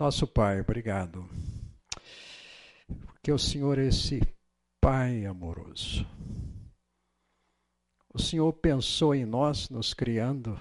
[0.00, 1.28] Nosso Pai, obrigado.
[3.04, 4.22] Porque o Senhor é esse
[4.80, 6.06] Pai amoroso.
[8.08, 10.58] O Senhor pensou em nós, nos criando,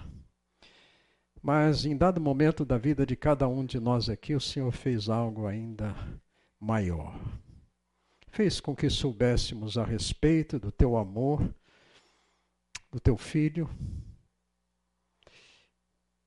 [1.42, 5.08] mas em dado momento da vida de cada um de nós aqui, o Senhor fez
[5.08, 5.96] algo ainda
[6.60, 7.18] maior.
[8.28, 11.56] Fez com que soubéssemos a respeito do teu amor,
[12.92, 13.70] do teu filho,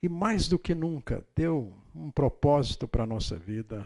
[0.02, 3.84] e mais do que nunca deu um propósito para a nossa vida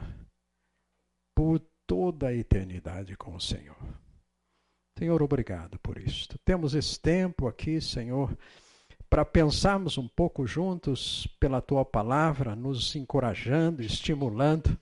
[1.34, 3.77] por toda a eternidade com o Senhor.
[4.98, 6.38] Senhor, obrigado por isto.
[6.45, 8.37] Temos esse tempo aqui, Senhor,
[9.10, 14.79] para pensarmos um pouco juntos pela tua palavra, nos encorajando, estimulando.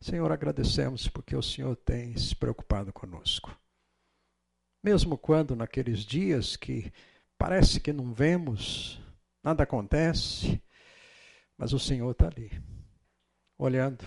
[0.00, 3.58] Senhor, agradecemos porque o Senhor tem se preocupado conosco.
[4.84, 6.92] Mesmo quando naqueles dias que
[7.38, 9.00] Parece que não vemos,
[9.44, 10.60] nada acontece,
[11.58, 12.52] mas o Senhor está ali,
[13.58, 14.04] olhando,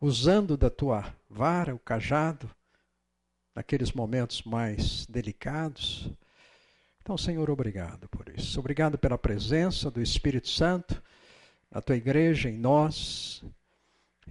[0.00, 2.50] usando da tua vara, o cajado,
[3.54, 6.10] naqueles momentos mais delicados.
[7.00, 8.58] Então, Senhor, obrigado por isso.
[8.58, 11.00] Obrigado pela presença do Espírito Santo
[11.70, 13.44] na tua igreja, em nós,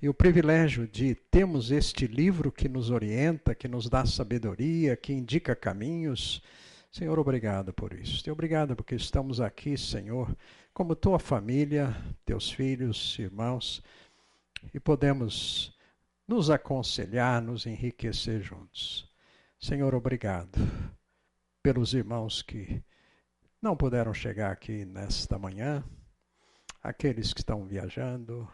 [0.01, 5.13] e o privilégio de termos este livro que nos orienta, que nos dá sabedoria, que
[5.13, 6.43] indica caminhos
[6.95, 8.23] Senhor, obrigado por isso.
[8.25, 10.33] E obrigado porque estamos aqui, Senhor,
[10.75, 11.95] como tua família,
[12.25, 13.81] teus filhos, irmãos,
[14.73, 15.73] e podemos
[16.27, 19.09] nos aconselhar, nos enriquecer juntos.
[19.57, 20.59] Senhor, obrigado
[21.63, 22.83] pelos irmãos que
[23.61, 25.81] não puderam chegar aqui nesta manhã,
[26.83, 28.45] aqueles que estão viajando,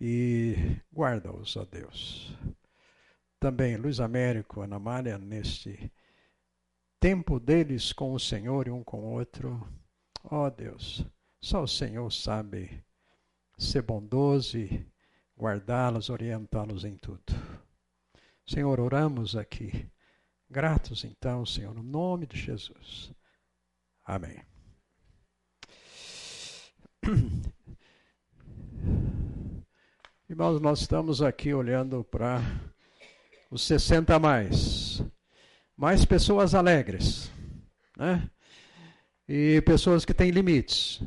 [0.00, 2.38] e guarda-os, ó Deus.
[3.40, 5.92] Também Luiz Américo, Ana Maria, neste
[7.00, 9.60] tempo deles com o Senhor e um com o outro.
[10.22, 11.04] Ó Deus,
[11.40, 12.84] só o Senhor sabe
[13.58, 14.86] ser bondoso e
[15.36, 17.34] guardá-los, orientá-los em tudo.
[18.46, 19.90] Senhor, oramos aqui.
[20.48, 23.12] Gratos então, Senhor, no nome de Jesus.
[24.04, 24.40] Amém.
[30.28, 32.40] Irmãos, nós estamos aqui olhando para
[33.50, 35.02] os 60 a mais
[35.76, 37.30] mais pessoas alegres,
[37.96, 38.30] né?
[39.28, 41.02] E pessoas que têm limites,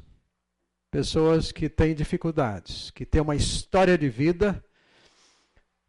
[0.91, 4.63] pessoas que têm dificuldades, que têm uma história de vida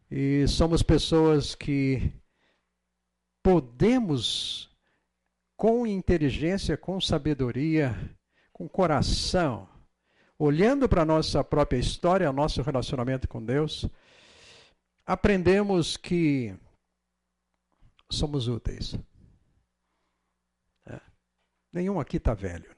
[0.09, 2.13] e somos pessoas que
[3.41, 4.69] podemos,
[5.55, 7.95] com inteligência, com sabedoria,
[8.51, 9.67] com coração,
[10.37, 13.87] olhando para a nossa própria história, nosso relacionamento com Deus,
[15.05, 16.55] aprendemos que
[18.09, 18.95] somos úteis.
[20.85, 20.99] É.
[21.71, 22.69] Nenhum aqui está velho,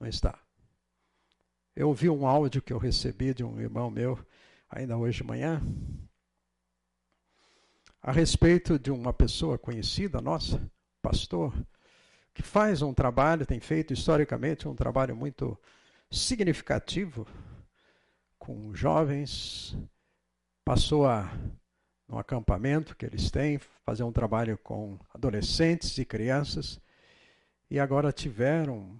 [0.00, 0.08] não.
[0.08, 0.38] Está.
[1.74, 4.18] Eu ouvi um áudio que eu recebi de um irmão meu,
[4.68, 5.60] ainda hoje de manhã,
[8.00, 10.70] a respeito de uma pessoa conhecida nossa,
[11.02, 11.54] pastor,
[12.32, 15.58] que faz um trabalho, tem feito historicamente um trabalho muito
[16.10, 17.26] significativo
[18.38, 19.76] com jovens,
[20.64, 21.32] passou a
[22.06, 26.80] no acampamento que eles têm, fazer um trabalho com adolescentes e crianças.
[27.70, 28.98] E agora tiveram,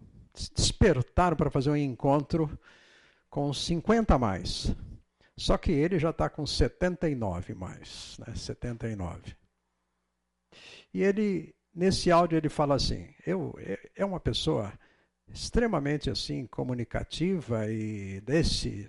[0.55, 2.59] despertaram para fazer um encontro
[3.31, 4.75] com 50 a mais.
[5.37, 8.35] Só que ele já está com 79 mais, né?
[8.35, 9.35] 79.
[10.93, 14.73] E ele, nesse áudio, ele fala assim: eu, é, é uma pessoa
[15.29, 18.87] extremamente assim comunicativa e desse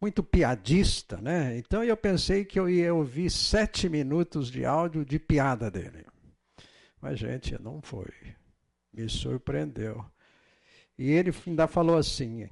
[0.00, 1.56] muito piadista, né?
[1.58, 6.06] Então eu pensei que eu ia ouvir sete minutos de áudio de piada dele.
[7.00, 8.12] Mas, gente, não foi.
[8.92, 10.04] Me surpreendeu.
[10.98, 12.48] E ele ainda falou assim: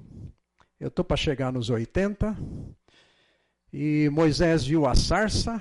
[0.78, 2.36] eu estou para chegar nos 80,
[3.72, 5.60] e Moisés viu a sarça,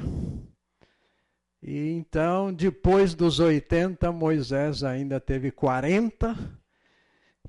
[1.68, 6.38] e então, depois dos 80, Moisés ainda teve 40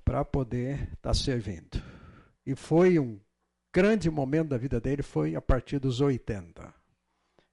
[0.02, 1.82] para poder estar tá servindo.
[2.46, 3.20] E foi um
[3.70, 6.72] grande momento da vida dele foi a partir dos 80.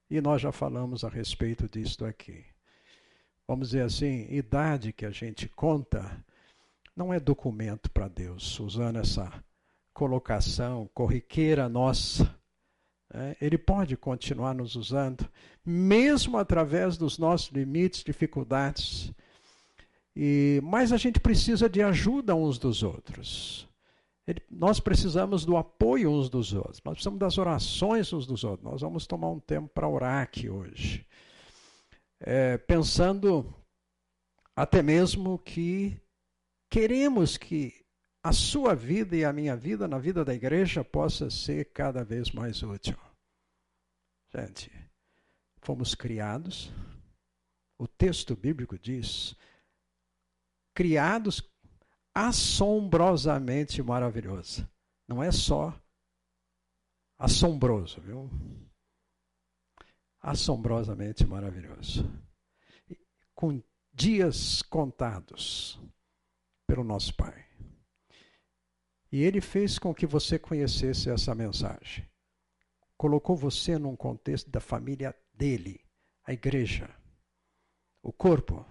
[0.08, 2.46] E nós já falamos a respeito disto aqui.
[3.46, 6.24] Vamos dizer assim, idade que a gente conta
[6.96, 9.32] não é documento para Deus, usando essa
[9.92, 12.34] colocação corriqueira nossa.
[13.12, 15.28] É, ele pode continuar nos usando,
[15.64, 19.12] mesmo através dos nossos limites, dificuldades.
[20.16, 23.68] E, mas a gente precisa de ajuda uns dos outros.
[24.26, 28.68] Ele, nós precisamos do apoio uns dos outros, nós precisamos das orações uns dos outros.
[28.68, 31.06] Nós vamos tomar um tempo para orar aqui hoje.
[32.20, 33.54] É, pensando
[34.56, 36.00] até mesmo que
[36.74, 37.86] queremos que
[38.20, 42.32] a sua vida e a minha vida, na vida da igreja, possa ser cada vez
[42.32, 42.98] mais útil.
[44.34, 44.72] Gente,
[45.62, 46.72] fomos criados,
[47.78, 49.36] o texto bíblico diz,
[50.74, 51.48] criados
[52.12, 54.68] assombrosamente maravilhoso.
[55.06, 55.80] Não é só
[57.16, 58.28] assombroso, viu?
[60.20, 62.02] Assombrosamente maravilhoso.
[63.32, 63.62] Com
[63.92, 65.78] dias contados
[66.66, 67.44] pelo nosso Pai.
[69.10, 72.08] E Ele fez com que você conhecesse essa mensagem.
[72.96, 75.80] Colocou você num contexto da família dele,
[76.24, 76.88] a igreja,
[78.02, 78.64] o corpo.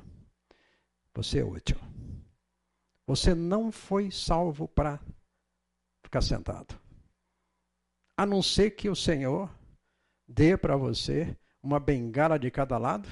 [1.14, 1.78] Você é útil.
[3.06, 5.00] Você não foi salvo para
[6.04, 6.80] ficar sentado.
[8.18, 9.50] A não ser que o Senhor
[10.28, 13.08] dê para você uma bengala de cada lado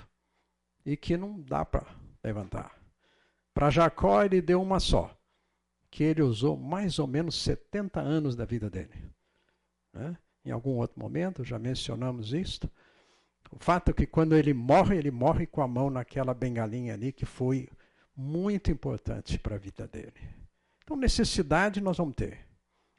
[0.86, 1.86] e que não dá para
[2.24, 2.81] levantar.
[3.54, 5.16] Para Jacó, ele deu uma só,
[5.90, 9.12] que ele usou mais ou menos 70 anos da vida dele.
[9.94, 10.18] Né?
[10.46, 12.70] Em algum outro momento, já mencionamos isto.
[13.52, 17.12] O fato é que quando ele morre, ele morre com a mão naquela bengalinha ali,
[17.12, 17.70] que foi
[18.16, 20.14] muito importante para a vida dele.
[20.84, 22.40] Então, necessidade nós vamos ter.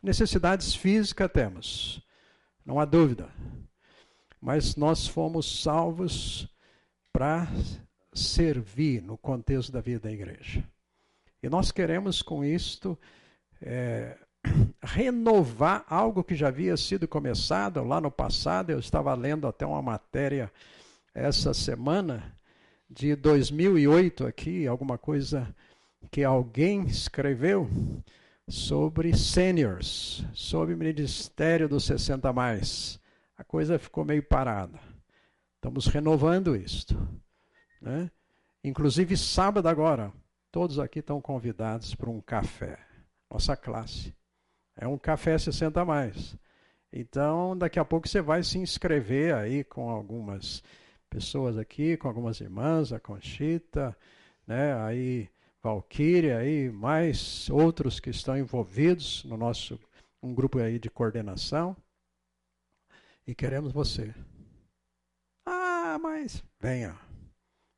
[0.03, 2.05] Necessidades físicas temos,
[2.67, 3.31] não há dúvida.
[4.41, 6.49] Mas nós fomos salvos
[7.13, 7.47] para
[8.13, 10.65] servir no contexto da vida da igreja.
[11.43, 12.99] E nós queremos com isto
[13.61, 14.17] é,
[14.83, 18.71] renovar algo que já havia sido começado lá no passado.
[18.71, 20.53] Eu estava lendo até uma matéria
[21.15, 22.37] essa semana
[22.89, 25.55] de 2008 aqui, alguma coisa
[26.11, 27.69] que alguém escreveu
[28.49, 33.01] sobre seniors, sobre Ministério dos 60 mais.
[33.37, 34.79] A coisa ficou meio parada.
[35.57, 36.97] Estamos renovando isto.
[37.83, 38.11] Né?
[38.63, 40.13] Inclusive sábado agora,
[40.53, 42.79] todos aqui estão convidados para um café.
[43.29, 44.15] Nossa classe.
[44.77, 46.37] É um café 60 mais.
[46.93, 50.63] Então, daqui a pouco você vai se inscrever aí com algumas
[51.11, 53.97] pessoas aqui, com algumas irmãs, a Conchita,
[54.47, 55.29] né, aí
[55.63, 59.79] Valquíria, aí mais outros que estão envolvidos no nosso
[60.23, 61.77] um grupo aí de coordenação.
[63.27, 64.15] E queremos você.
[65.47, 67.12] Ah, mas venha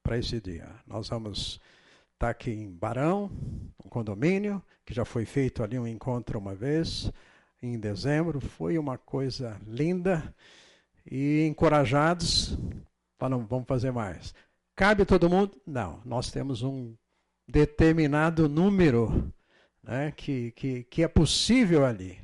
[0.05, 0.69] para esse dia.
[0.87, 1.61] Nós vamos
[2.13, 3.29] estar tá aqui em Barão,
[3.85, 7.11] um condomínio, que já foi feito ali um encontro uma vez,
[7.61, 8.41] em dezembro.
[8.41, 10.33] Foi uma coisa linda.
[11.11, 12.57] E encorajados
[13.19, 14.35] Falam, vamos fazer mais.
[14.77, 15.59] Cabe todo mundo?
[15.67, 16.01] Não.
[16.05, 16.95] Nós temos um
[17.49, 19.33] determinado número
[19.83, 22.19] né, que, que, que é possível ali.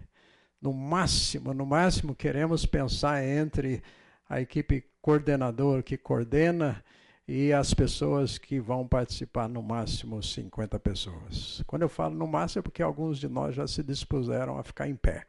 [0.61, 3.83] No máximo, no máximo, queremos pensar entre
[4.29, 6.85] a equipe coordenador que coordena
[7.33, 11.63] e as pessoas que vão participar, no máximo 50 pessoas.
[11.65, 14.89] Quando eu falo no máximo é porque alguns de nós já se dispuseram a ficar
[14.89, 15.29] em pé.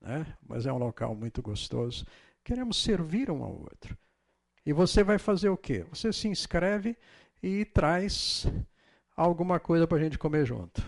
[0.00, 0.26] Né?
[0.42, 2.04] Mas é um local muito gostoso.
[2.42, 3.96] Queremos servir um ao outro.
[4.66, 5.86] E você vai fazer o quê?
[5.92, 6.98] Você se inscreve
[7.40, 8.48] e traz
[9.16, 10.82] alguma coisa para a gente comer junto.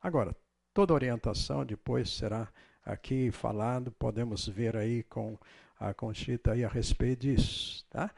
[0.00, 0.36] Agora,
[0.72, 2.46] toda orientação depois será
[2.84, 5.36] aqui falado, podemos ver aí com
[5.80, 8.08] a Conchita aí a respeito disso, tá?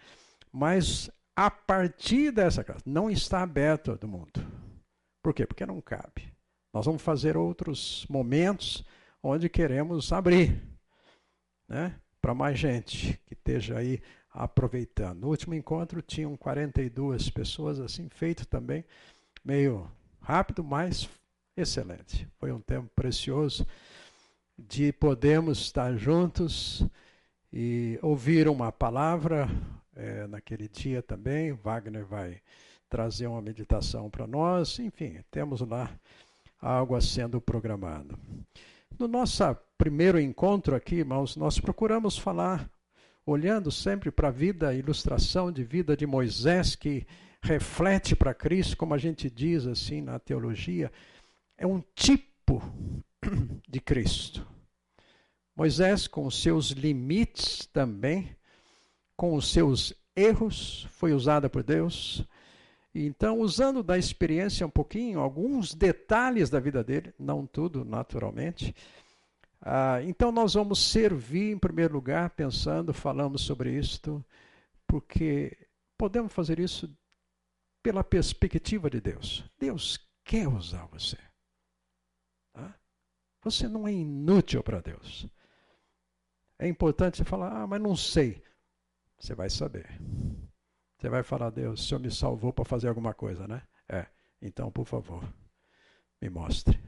[0.53, 4.45] Mas a partir dessa casa, não está aberto todo mundo.
[5.23, 5.47] Por quê?
[5.47, 6.33] Porque não cabe.
[6.73, 8.85] Nós vamos fazer outros momentos
[9.23, 10.63] onde queremos abrir,
[11.69, 11.95] né?
[12.21, 14.01] Para mais gente que esteja aí
[14.33, 15.21] aproveitando.
[15.21, 18.85] No último encontro tinham 42 pessoas, assim, feito também,
[19.45, 19.91] meio
[20.21, 21.09] rápido, mas
[21.57, 22.27] excelente.
[22.39, 23.67] Foi um tempo precioso
[24.59, 26.85] de podermos estar juntos
[27.53, 29.49] e ouvir uma palavra
[29.97, 31.53] é, naquele dia também.
[31.53, 32.41] Wagner vai
[32.89, 34.79] trazer uma meditação para nós.
[34.79, 35.91] Enfim, temos lá
[36.61, 38.19] algo sendo programado.
[38.99, 39.43] No nosso
[39.77, 42.71] primeiro encontro aqui, irmãos, nós procuramos falar
[43.25, 47.07] olhando sempre para a vida, a ilustração de vida de Moisés, que
[47.41, 50.91] reflete para Cristo, como a gente diz assim na teologia,
[51.57, 52.63] é um tipo
[53.69, 54.47] de Cristo.
[55.55, 58.35] Moisés, com seus limites também,
[59.23, 62.27] com os seus erros, foi usada por Deus.
[62.93, 68.75] Então, usando da experiência um pouquinho, alguns detalhes da vida dele, não tudo, naturalmente,
[69.61, 74.25] ah, então nós vamos servir em primeiro lugar, pensando, falamos sobre isto,
[74.89, 75.57] porque
[75.97, 76.93] podemos fazer isso
[77.81, 79.45] pela perspectiva de Deus.
[79.57, 81.17] Deus quer usar você.
[82.53, 82.75] Tá?
[83.45, 85.29] Você não é inútil para Deus.
[86.59, 88.43] É importante você falar, ah, mas não sei.
[89.23, 89.87] Você vai saber.
[90.99, 93.63] Você vai falar, Deus, o Senhor me salvou para fazer alguma coisa, né?
[93.89, 94.07] É.
[94.41, 95.23] Então, por favor,
[96.21, 96.81] me mostre.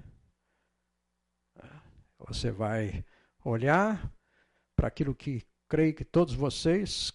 [2.19, 3.05] Você vai
[3.45, 4.13] olhar
[4.75, 7.13] para aquilo que creio que todos vocês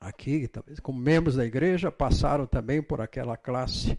[0.00, 0.50] aqui,
[0.82, 3.96] como membros da igreja, passaram também por aquela classe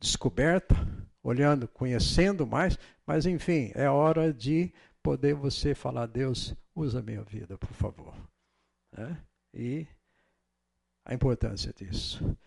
[0.00, 0.74] descoberta,
[1.22, 2.76] olhando, conhecendo mais,
[3.06, 8.14] mas enfim, é hora de poder você falar, Deus, usa a minha vida, por favor.
[8.92, 9.22] Né?
[9.58, 9.88] E
[11.04, 12.38] a importância disso.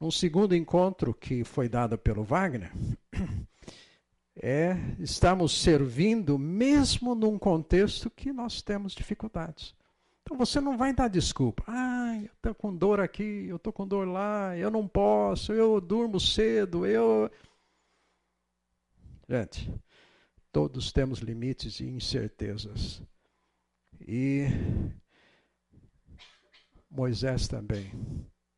[0.00, 2.72] Um segundo encontro que foi dado pelo Wagner
[4.40, 9.74] é estamos servindo mesmo num contexto que nós temos dificuldades.
[10.22, 11.64] Então você não vai dar desculpa.
[11.66, 15.80] Ah, eu estou com dor aqui, eu estou com dor lá, eu não posso, eu
[15.80, 17.28] durmo cedo, eu.
[19.28, 19.74] Gente,
[20.52, 23.02] todos temos limites e incertezas.
[24.00, 24.46] E
[26.92, 27.90] Moisés também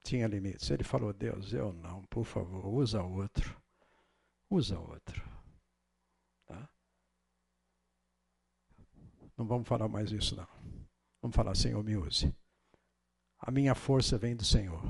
[0.03, 0.69] tinha limites.
[0.71, 3.57] Ele falou: Deus, eu não, por favor, usa outro.
[4.50, 5.23] Usa outro.
[6.45, 6.69] Tá?
[9.37, 10.49] Não vamos falar mais isso, não.
[11.23, 12.35] Vamos falar, Senhor, me use.
[13.38, 14.83] A minha força vem do Senhor.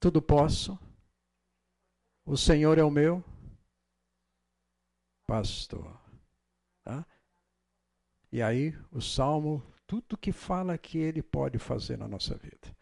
[0.00, 0.76] Tudo posso.
[2.26, 3.22] O Senhor é o meu
[5.26, 6.00] pastor.
[6.82, 7.06] Tá?
[8.32, 12.74] E aí, o salmo, tudo que fala que ele pode fazer na nossa vida.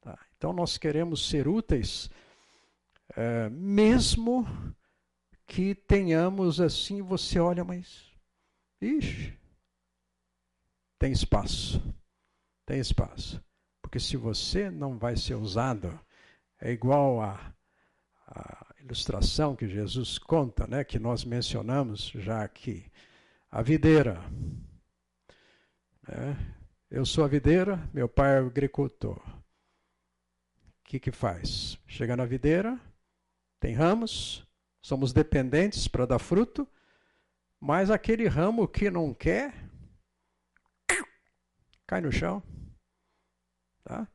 [0.00, 0.18] Tá?
[0.36, 2.10] Então, nós queremos ser úteis,
[3.16, 4.46] é, mesmo
[5.46, 8.12] que tenhamos assim, você olha, mas.
[8.80, 9.38] Ixi,
[10.98, 11.82] tem espaço.
[12.66, 13.42] Tem espaço.
[13.82, 15.98] Porque se você não vai ser usado,
[16.60, 17.54] é igual a,
[18.26, 22.90] a ilustração que Jesus conta, né, que nós mencionamos já aqui.
[23.50, 24.20] A videira.
[26.08, 26.36] Né?
[26.90, 29.18] Eu sou a videira, meu pai é o agricultor.
[29.18, 31.78] O que, que faz?
[31.86, 32.78] Chega na videira,
[33.58, 34.46] tem ramos,
[34.82, 36.68] somos dependentes para dar fruto,
[37.58, 39.54] mas aquele ramo que não quer,
[41.86, 42.42] cai no chão.
[43.82, 44.06] Tá?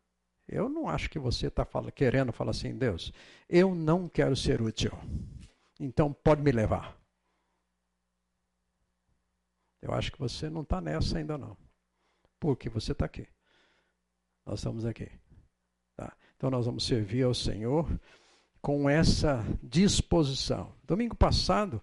[0.48, 3.12] Eu não acho que você está querendo falar assim, Deus,
[3.48, 4.92] eu não quero ser útil.
[5.80, 6.98] Então pode me levar.
[9.82, 11.58] Eu acho que você não está nessa ainda não.
[12.40, 13.28] Porque você está aqui.
[14.46, 15.10] Nós estamos aqui.
[15.96, 16.16] Tá?
[16.38, 17.88] Então nós vamos servir ao Senhor
[18.62, 20.74] com essa disposição.
[20.84, 21.82] Domingo passado,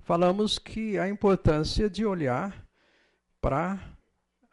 [0.00, 2.66] falamos que a importância de olhar
[3.40, 3.74] para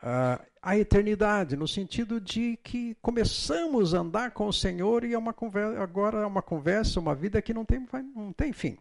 [0.02, 5.18] uh, a eternidade, no sentido de que começamos a andar com o Senhor e é
[5.18, 8.78] uma conversa, agora é uma conversa, uma vida que não tem, não tem fim.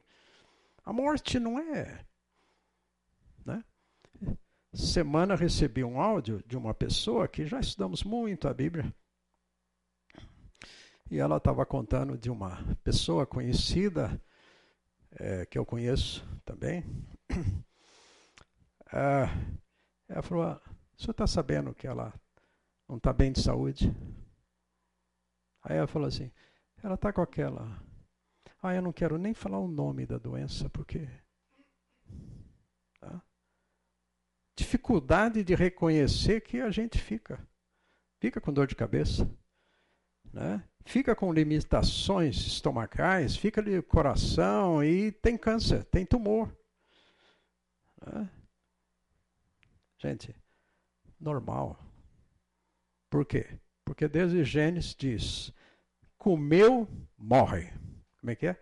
[0.84, 2.04] A morte não é.
[3.44, 3.62] Né?
[4.74, 8.94] Semana recebi um áudio de uma pessoa que já estudamos muito a Bíblia.
[11.10, 14.20] E ela estava contando de uma pessoa conhecida,
[15.12, 16.84] é, que eu conheço também.
[18.90, 19.26] Ah,
[20.08, 20.62] ela falou: ah,
[20.96, 22.10] o senhor está sabendo que ela
[22.88, 23.94] não está bem de saúde?
[25.62, 26.32] Aí ela falou assim:
[26.82, 27.82] ela está com aquela.
[28.62, 31.06] Ah, eu não quero nem falar o nome da doença, porque.
[32.98, 33.22] Tá?
[34.58, 37.38] Dificuldade de reconhecer que a gente fica.
[38.20, 39.30] Fica com dor de cabeça.
[40.32, 40.64] Né?
[40.84, 46.52] Fica com limitações estomacais, fica ali coração e tem câncer, tem tumor.
[48.04, 48.28] Né?
[49.98, 50.34] Gente,
[51.20, 51.78] normal.
[53.08, 53.60] Por quê?
[53.84, 55.52] Porque desde Gênesis diz:
[56.16, 57.72] comeu, morre.
[58.18, 58.60] Como é que é?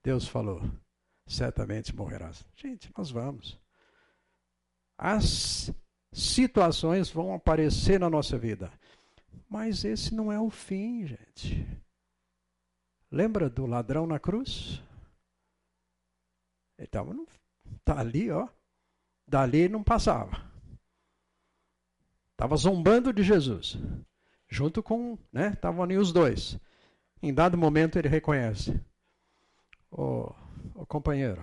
[0.00, 0.62] Deus falou:
[1.26, 2.46] certamente morrerás.
[2.54, 3.58] Gente, nós vamos.
[5.02, 5.72] As
[6.12, 8.70] situações vão aparecer na nossa vida.
[9.48, 11.66] Mas esse não é o fim, gente.
[13.10, 14.82] Lembra do ladrão na cruz?
[16.76, 17.16] Ele estava
[17.82, 18.46] tá ali, ó.
[19.26, 20.44] Dali não passava.
[22.32, 23.78] Estava zombando de Jesus.
[24.50, 25.54] Junto com, né?
[25.54, 26.60] Estavam ali os dois.
[27.22, 28.78] Em dado momento ele reconhece.
[29.90, 30.34] Ô,
[30.74, 31.42] ô companheiro,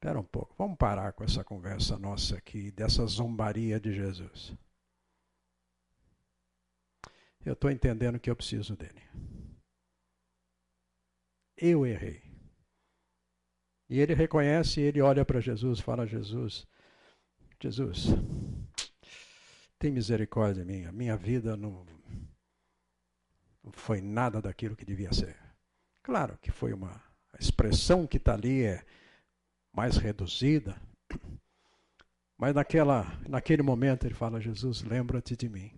[0.00, 0.54] espera um pouco.
[0.56, 4.54] Vamos parar com essa conversa nossa aqui, dessa zombaria de Jesus.
[7.44, 9.02] Eu estou entendendo que eu preciso dele.
[11.54, 12.22] Eu errei.
[13.90, 16.66] E ele reconhece, ele olha para Jesus, fala: Jesus,
[17.60, 18.06] Jesus,
[19.78, 20.90] tem misericórdia minha.
[20.90, 21.84] Minha vida não,
[23.62, 25.36] não foi nada daquilo que devia ser.
[26.02, 27.02] Claro que foi uma
[27.32, 28.82] a expressão que está ali é
[29.72, 30.80] mais reduzida,
[32.36, 35.68] mas naquela, naquele momento ele fala: Jesus, lembra-te de mim.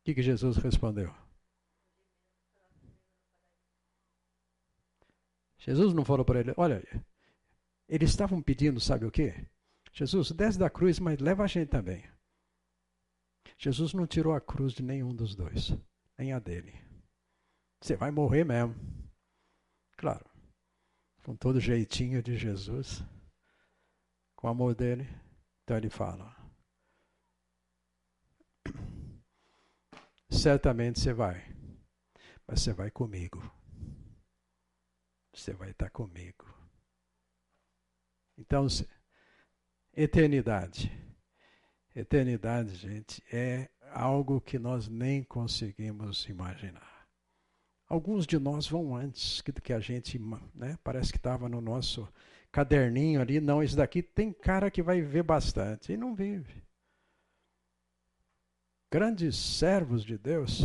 [0.00, 1.12] O que, que Jesus respondeu?
[5.58, 6.82] Jesus não falou para ele: olha,
[7.88, 9.46] eles estavam pedindo, sabe o quê?
[9.92, 12.04] Jesus, desce da cruz, mas leva a gente também.
[13.56, 15.74] Jesus não tirou a cruz de nenhum dos dois,
[16.18, 16.78] nem a dele.
[17.80, 18.76] Você vai morrer mesmo.
[19.96, 20.24] Claro,
[21.26, 23.02] com todo jeitinho de Jesus,
[24.36, 25.08] com o amor dele.
[25.64, 26.32] Então ele fala:
[30.30, 31.42] Certamente você vai,
[32.46, 33.42] mas você vai comigo.
[35.34, 36.46] Você vai estar comigo.
[38.38, 38.68] Então,
[39.94, 40.92] eternidade.
[41.92, 46.95] Eternidade, gente, é algo que nós nem conseguimos imaginar.
[47.88, 50.18] Alguns de nós vão antes do que a gente,
[50.54, 50.76] né?
[50.82, 52.08] Parece que estava no nosso
[52.50, 53.40] caderninho ali.
[53.40, 56.64] Não, isso daqui tem cara que vai viver bastante e não vive.
[58.90, 60.62] Grandes servos de Deus,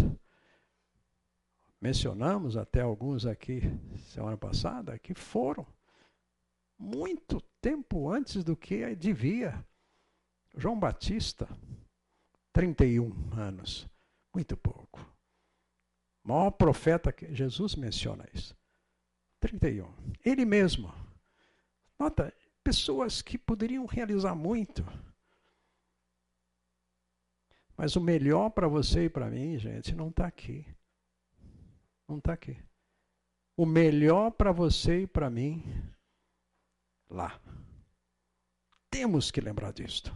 [1.79, 3.61] mencionamos até alguns aqui
[4.09, 5.65] semana passada, que foram
[6.77, 9.63] muito tempo antes do que devia.
[10.55, 11.47] João Batista,
[12.53, 13.87] 31 anos,
[14.33, 15.10] muito pouco.
[16.23, 18.55] O maior profeta que Jesus menciona isso.
[19.39, 19.91] 31.
[20.23, 20.93] Ele mesmo.
[21.97, 24.85] Nota, pessoas que poderiam realizar muito.
[27.75, 30.65] Mas o melhor para você e para mim, gente, não está aqui.
[32.07, 32.57] Não está aqui.
[33.57, 35.63] O melhor para você e para mim,
[37.09, 37.39] lá.
[38.89, 40.15] Temos que lembrar disto.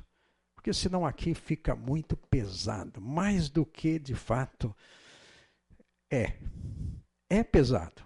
[0.53, 3.01] Porque senão aqui fica muito pesado.
[3.01, 4.75] Mais do que de fato
[6.15, 6.39] é.
[7.29, 8.03] É pesado.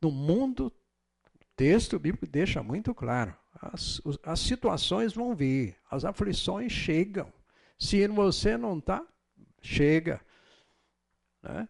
[0.00, 6.72] No mundo, o texto bíblico deixa muito claro: as, as situações vão vir, as aflições
[6.72, 7.32] chegam.
[7.78, 9.04] Se você não está,
[9.60, 10.20] chega.
[11.42, 11.68] Né?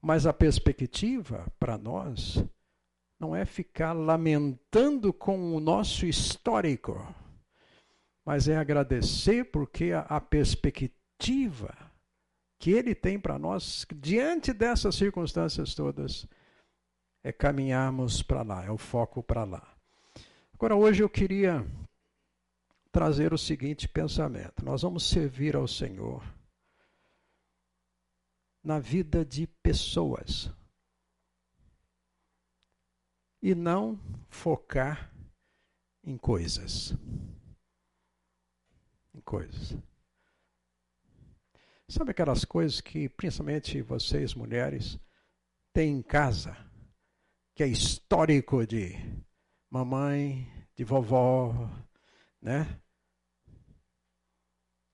[0.00, 2.44] Mas a perspectiva para nós
[3.18, 7.14] não é ficar lamentando com o nosso histórico,
[8.24, 11.74] mas é agradecer porque a, a perspectiva
[12.64, 16.26] que Ele tem para nós, diante dessas circunstâncias todas,
[17.22, 19.76] é caminharmos para lá, é o foco para lá.
[20.54, 21.62] Agora, hoje eu queria
[22.90, 26.24] trazer o seguinte pensamento: nós vamos servir ao Senhor
[28.62, 30.50] na vida de pessoas
[33.42, 34.00] e não
[34.30, 35.12] focar
[36.02, 36.94] em coisas.
[39.14, 39.76] Em coisas.
[41.88, 44.98] Sabe aquelas coisas que, principalmente vocês mulheres,
[45.72, 46.56] têm em casa,
[47.54, 48.94] que é histórico de
[49.70, 51.70] mamãe, de vovó,
[52.40, 52.80] né?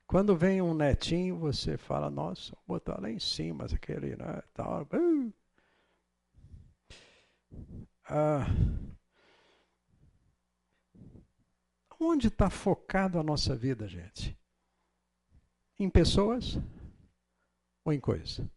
[0.07, 4.89] Quando vem um netinho, você fala, nossa, vou botar lá em cima, aquele, né, tal.
[8.05, 8.45] Ah,
[12.01, 14.37] onde está focado a nossa vida, gente?
[15.79, 16.59] Em pessoas?
[17.91, 18.51] Ou em coisa?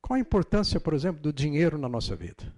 [0.00, 2.54] Qual a importância, por exemplo, do dinheiro na nossa vida?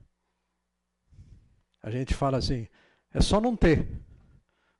[1.82, 2.66] A gente fala assim,
[3.12, 3.88] é só não ter.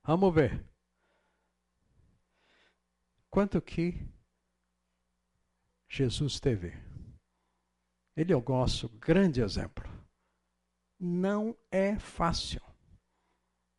[0.03, 0.65] Vamos ver.
[3.29, 4.05] Quanto que
[5.87, 6.73] Jesus teve?
[8.15, 9.85] Ele é o nosso grande exemplo.
[10.99, 12.61] Não é fácil.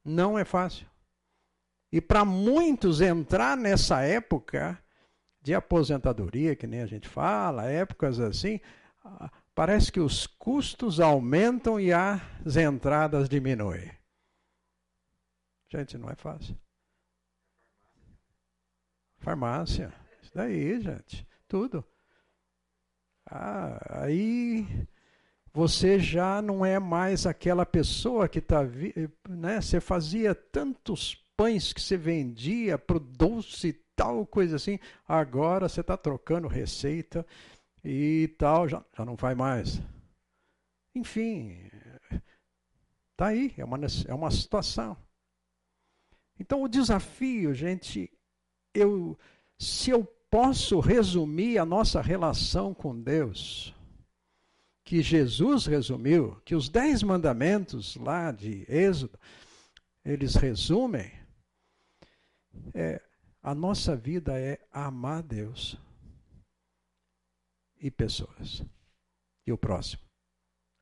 [0.05, 0.88] Não é fácil.
[1.90, 4.83] E para muitos entrar nessa época
[5.48, 8.61] de aposentadoria, que nem a gente fala, épocas assim,
[9.02, 13.90] ah, parece que os custos aumentam e as entradas diminuem.
[15.70, 16.54] Gente, não é fácil.
[19.20, 19.90] Farmácia,
[20.22, 21.82] isso daí, gente, tudo.
[23.24, 24.87] Ah, aí
[25.50, 28.61] você já não é mais aquela pessoa que está.
[29.26, 29.62] Né?
[29.62, 34.78] Você fazia tantos pães que você vendia para o doce tal coisa assim.
[35.06, 37.26] Agora você está trocando receita
[37.84, 39.80] e tal, já, já não vai mais.
[40.94, 41.68] Enfim,
[43.16, 44.96] tá aí, é uma, é uma situação.
[46.38, 48.08] Então o desafio, gente,
[48.72, 49.18] eu,
[49.58, 53.74] se eu posso resumir a nossa relação com Deus,
[54.84, 59.18] que Jesus resumiu, que os dez mandamentos lá de Êxodo,
[60.04, 61.11] eles resumem,
[62.72, 63.02] é,
[63.48, 65.74] a nossa vida é amar Deus
[67.80, 68.62] e pessoas
[69.46, 70.02] e o próximo.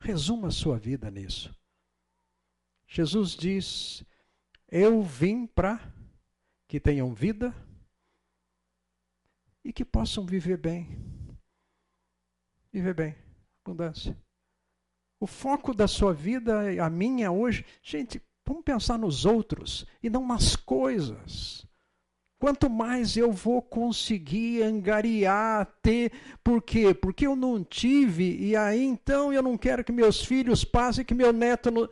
[0.01, 1.55] Resuma a sua vida nisso.
[2.89, 4.05] Jesus diz:
[4.67, 5.81] Eu vim para
[6.67, 7.55] que tenham vida
[9.63, 10.89] e que possam viver bem.
[12.73, 13.17] Viver bem,
[13.65, 14.21] abundância.
[15.21, 20.27] O foco da sua vida, a minha hoje, gente, vamos pensar nos outros e não
[20.27, 21.66] nas coisas.
[22.39, 26.13] Quanto mais eu vou conseguir angariar, ter.
[26.45, 26.93] Por quê?
[26.93, 31.15] Porque eu não tive, e aí então eu não quero que meus filhos passem, que
[31.15, 31.71] meu neto.
[31.71, 31.89] Não...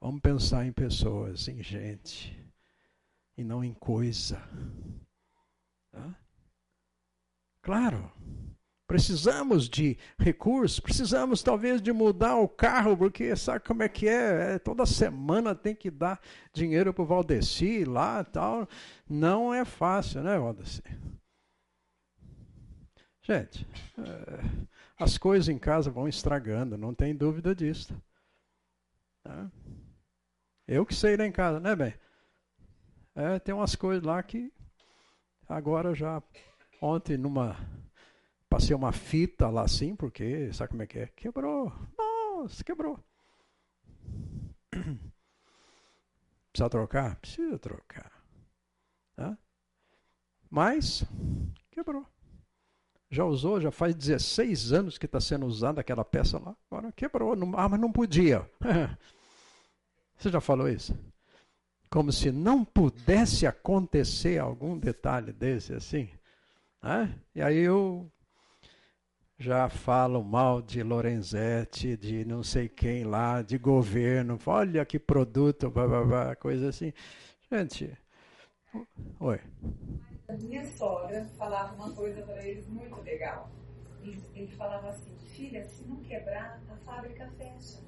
[0.00, 2.36] Vamos pensar em pessoas, em gente,
[3.36, 4.42] e não em coisa.
[7.60, 8.10] Claro,
[8.92, 14.56] precisamos de recursos, precisamos talvez de mudar o carro, porque sabe como é que é?
[14.56, 16.20] é toda semana tem que dar
[16.52, 18.68] dinheiro para o Valdeci lá tal.
[19.08, 20.82] Não é fácil, né, Valdeci?
[23.22, 24.66] Gente, é,
[24.98, 27.96] as coisas em casa vão estragando, não tem dúvida disso.
[29.22, 29.50] Tá?
[30.68, 31.94] Eu que sei lá em casa, né, bem?
[33.14, 34.52] É, tem umas coisas lá que
[35.48, 36.22] agora já
[36.78, 37.56] ontem numa
[38.52, 41.06] passei uma fita lá assim, porque sabe como é que é?
[41.16, 41.72] Quebrou.
[41.96, 43.02] Nossa, quebrou.
[46.52, 47.16] Precisa trocar?
[47.16, 48.12] Precisa trocar.
[49.16, 49.38] Tá?
[50.50, 51.02] Mas
[51.70, 52.04] quebrou.
[53.10, 56.54] Já usou, já faz 16 anos que está sendo usada aquela peça lá.
[56.70, 57.32] Agora quebrou.
[57.56, 58.46] ah, mas não podia.
[60.18, 60.94] Você já falou isso?
[61.88, 66.10] Como se não pudesse acontecer algum detalhe desse assim.
[66.82, 67.18] Né?
[67.34, 68.12] E aí eu
[69.42, 74.38] já falo mal de Lorenzetti, de não sei quem lá, de governo.
[74.46, 76.92] Olha que produto, blá, blá, blá, coisa assim.
[77.50, 77.92] Gente,
[79.18, 79.40] oi.
[80.28, 83.50] A minha sogra falava uma coisa para eles muito legal.
[84.00, 87.80] Ele, ele falava assim, filha, se não quebrar, a fábrica fecha.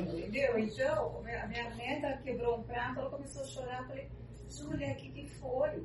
[0.00, 0.58] Entendeu?
[0.58, 3.82] Então, a minha neta quebrou um prato, ela começou a chorar.
[3.82, 4.08] Eu falei,
[4.48, 5.80] Júlia, o que, que foi?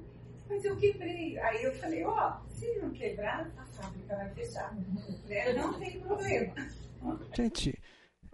[0.49, 1.37] Mas eu quebrei.
[1.39, 4.73] Aí eu falei, ó, oh, se não quebrar, a fábrica vai fechar.
[5.27, 5.53] Né?
[5.53, 6.53] Não tem problema.
[7.33, 7.79] Gente,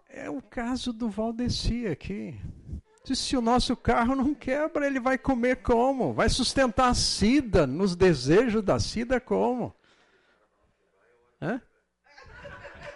[0.10, 2.40] é o caso do Valdeci aqui.
[3.04, 6.14] Se o nosso carro não quebra, ele vai comer como?
[6.14, 9.76] Vai sustentar a Cida, nos desejos da Cida como?
[11.42, 11.62] Hã?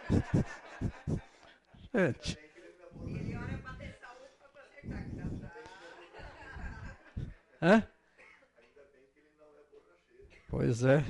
[1.93, 2.37] Gente.
[7.61, 7.87] Hã?
[10.57, 11.03] Pois é.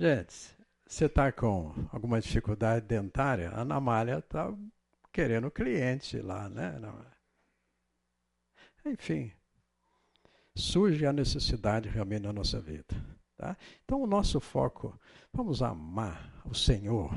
[0.00, 3.50] Gente, você está com alguma dificuldade dentária?
[3.50, 4.50] A Ana Malha está
[5.12, 6.80] querendo cliente lá, né?
[8.86, 9.30] Enfim,
[10.56, 12.96] surge a necessidade realmente na nossa vida.
[13.36, 13.54] Tá?
[13.84, 14.98] Então, o nosso foco,
[15.30, 17.10] vamos amar o Senhor,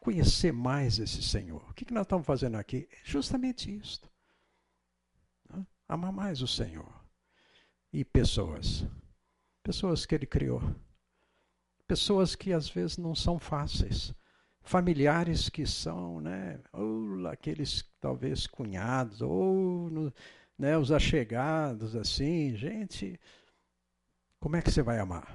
[0.00, 1.66] conhecer mais esse Senhor.
[1.70, 2.86] O que, que nós estamos fazendo aqui?
[2.92, 4.02] É justamente isso.
[5.48, 5.66] Tá?
[5.88, 6.92] Amar mais o Senhor.
[7.90, 8.86] E pessoas.
[9.64, 10.62] Pessoas que Ele criou.
[11.88, 14.14] Pessoas que às vezes não são fáceis.
[14.62, 19.90] Familiares que são, né, ou aqueles talvez cunhados, ou
[20.56, 23.18] né, os achegados, assim, gente
[24.44, 25.34] como é que você vai amar?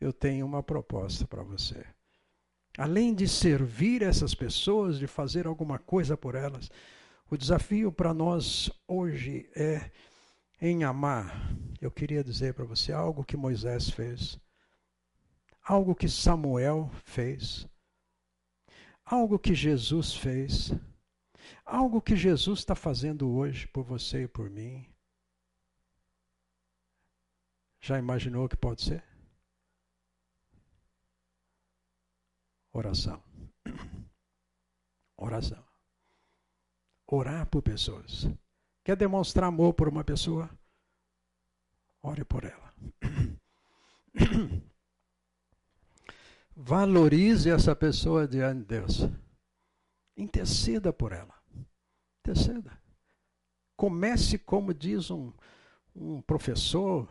[0.00, 1.84] Eu tenho uma proposta para você.
[2.78, 6.70] Além de servir essas pessoas, de fazer alguma coisa por elas,
[7.30, 9.90] o desafio para nós hoje é
[10.62, 11.52] em amar.
[11.80, 14.38] Eu queria dizer para você algo que Moisés fez,
[15.60, 17.66] algo que Samuel fez,
[19.04, 20.70] algo que Jesus fez,
[21.64, 24.86] algo que Jesus está fazendo hoje por você e por mim.
[27.80, 29.04] Já imaginou o que pode ser?
[32.72, 33.20] Oração.
[35.16, 35.64] Oração.
[37.08, 38.28] Orar por pessoas.
[38.84, 40.50] Quer demonstrar amor por uma pessoa?
[42.02, 42.74] Ore por ela.
[46.56, 49.08] Valorize essa pessoa diante de Deus.
[50.16, 51.34] Interceda por ela.
[52.20, 52.76] Interceda.
[53.76, 55.32] Comece, como diz um,
[55.94, 57.08] um professor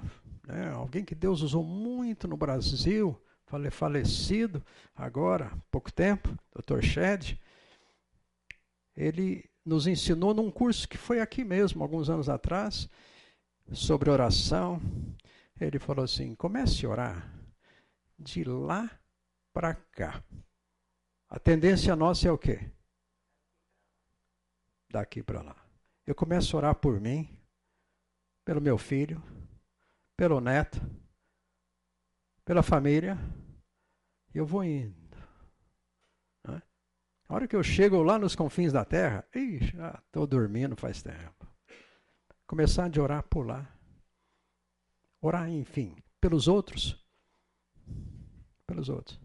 [0.47, 0.69] né?
[0.71, 3.19] alguém que Deus usou muito no Brasil,
[3.71, 4.63] falecido
[4.95, 6.81] agora, pouco tempo, Dr.
[6.81, 7.39] Shed,
[8.95, 12.89] ele nos ensinou num curso que foi aqui mesmo, alguns anos atrás,
[13.71, 14.81] sobre oração.
[15.59, 17.41] Ele falou assim: comece a orar
[18.17, 18.89] de lá
[19.53, 20.23] para cá.
[21.29, 22.71] A tendência nossa é o quê?
[24.89, 25.55] Daqui para lá.
[26.05, 27.29] Eu começo a orar por mim,
[28.43, 29.23] pelo meu filho,
[30.17, 30.81] pelo neto,
[32.43, 33.17] pela família,
[34.33, 35.00] e eu vou indo.
[37.31, 39.25] A hora que eu chego lá nos confins da terra,
[39.61, 41.47] já estou dormindo faz tempo.
[42.45, 43.73] Começar de orar por lá.
[45.21, 47.01] Orar, enfim, pelos outros.
[48.67, 49.17] pelos outros.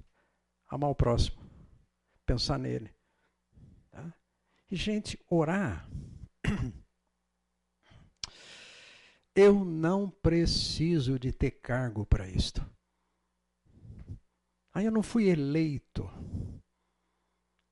[0.69, 1.43] Amar o próximo.
[2.25, 2.95] Pensar nele.
[3.91, 4.15] Tá?
[4.71, 5.91] E, gente, orar.
[9.35, 12.65] Eu não preciso de ter cargo para isto.
[14.73, 16.09] Aí eu não fui eleito.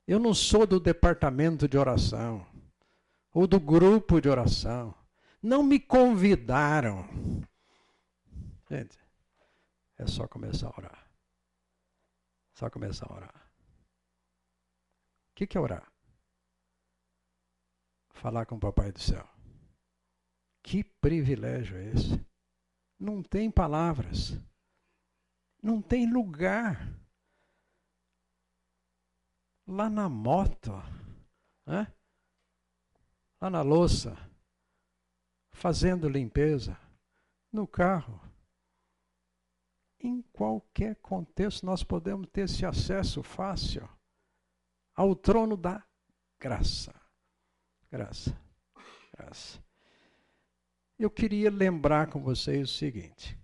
[0.07, 2.47] Eu não sou do departamento de oração
[3.33, 4.95] ou do grupo de oração.
[5.43, 7.07] Não me convidaram.
[8.71, 8.99] Gente,
[9.99, 11.11] é só começar a orar.
[12.55, 13.51] Só começar a orar.
[15.33, 15.93] O que, que é orar?
[18.13, 19.29] Falar com o Papai do Céu.
[20.63, 22.25] Que privilégio é esse?
[22.99, 24.39] Não tem palavras.
[25.63, 26.89] Não tem lugar.
[29.67, 30.73] Lá na moto,
[31.67, 31.93] né?
[33.41, 34.17] lá na louça,
[35.53, 36.79] fazendo limpeza,
[37.53, 38.21] no carro.
[40.01, 43.89] Em qualquer contexto, nós podemos ter esse acesso fácil
[44.95, 45.83] ao trono da
[46.39, 46.95] graça.
[47.91, 48.37] Graça.
[49.17, 49.63] Graça.
[50.99, 53.39] Eu queria lembrar com vocês o seguinte: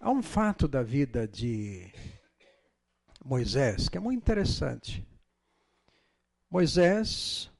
[0.00, 1.92] há um fato da vida de
[3.24, 5.06] Moisés que é muito interessante.
[6.50, 7.50] Moisés,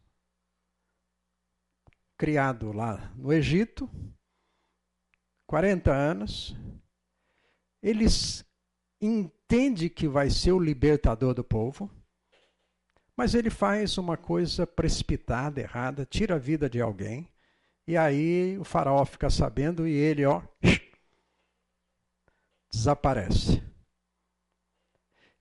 [2.16, 3.88] criado lá no Egito,
[5.46, 6.56] 40 anos,
[7.82, 8.06] ele
[9.00, 11.90] entende que vai ser o libertador do povo,
[13.16, 17.28] mas ele faz uma coisa precipitada, errada, tira a vida de alguém,
[17.86, 20.42] e aí o faraó fica sabendo e ele, ó,
[22.70, 23.71] desaparece.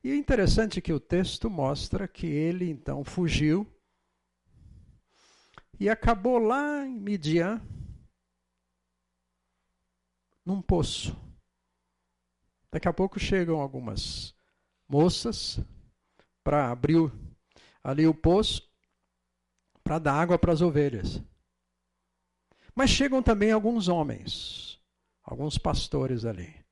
[0.03, 3.67] E é interessante que o texto mostra que ele então fugiu
[5.79, 7.61] e acabou lá em Midian,
[10.45, 11.15] num poço.
[12.71, 14.33] Daqui a pouco chegam algumas
[14.87, 15.59] moças
[16.43, 17.11] para abrir
[17.83, 18.67] ali o poço
[19.83, 21.21] para dar água para as ovelhas.
[22.73, 24.79] Mas chegam também alguns homens,
[25.23, 26.63] alguns pastores ali.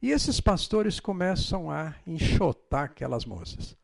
[0.00, 3.76] E esses pastores começam a enxotar aquelas moças.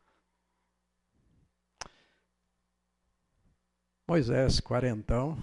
[4.07, 5.37] Moisés, quarentão,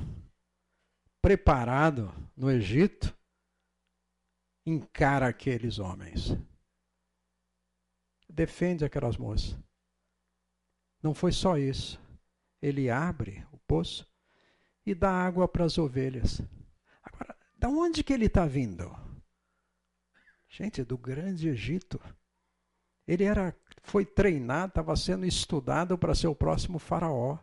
[1.20, 3.14] preparado no Egito,
[4.64, 6.37] encara aqueles homens.
[8.28, 9.58] Defende aquelas moças.
[11.02, 12.00] Não foi só isso.
[12.62, 14.08] Ele abre o poço
[14.87, 16.40] e dá água para as ovelhas.
[17.02, 18.90] Agora, da onde que ele está vindo?
[20.52, 21.98] Gente, do grande Egito.
[23.08, 27.38] Ele era, foi treinado, estava sendo estudado para ser o próximo faraó,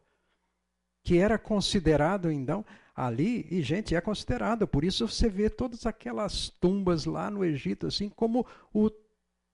[1.04, 2.64] que era considerado então
[2.96, 7.88] ali, e gente, é considerado, por isso você vê todas aquelas tumbas lá no Egito,
[7.88, 8.92] assim como o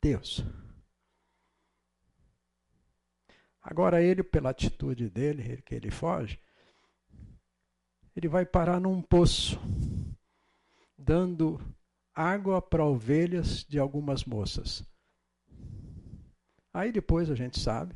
[0.02, 0.44] Deus.
[3.62, 6.40] Agora ele, pela atitude dele, que ele foge,
[8.16, 9.58] ele vai parar num poço,
[10.98, 11.60] dando
[12.16, 14.84] água para ovelhas de algumas moças.
[16.74, 17.96] Aí depois a gente sabe,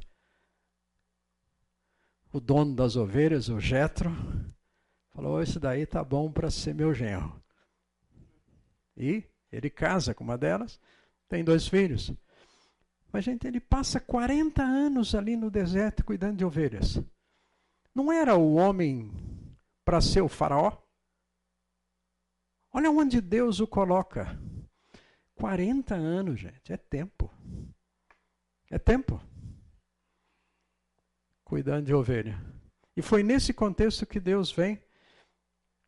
[2.32, 4.12] o dono das ovelhas, o Jetro,
[5.13, 7.41] falou: "Esse daí tá bom para ser meu genro".
[8.95, 10.79] E ele casa com uma delas,
[11.27, 12.12] tem dois filhos.
[13.12, 17.01] Mas, gente, ele passa 40 anos ali no deserto cuidando de ovelhas.
[17.93, 19.12] Não era o homem
[19.84, 20.77] para ser o faraó?
[22.71, 24.39] Olha onde Deus o coloca.
[25.36, 27.32] 40 anos, gente, é tempo.
[28.69, 29.21] É tempo.
[31.43, 32.39] Cuidando de ovelha.
[32.95, 34.82] E foi nesse contexto que Deus vem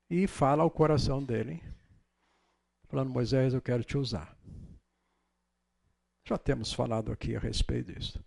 [0.09, 1.61] e fala ao coração dele,
[2.87, 4.35] falando: Moisés, eu quero te usar.
[6.25, 8.23] Já temos falado aqui a respeito disso.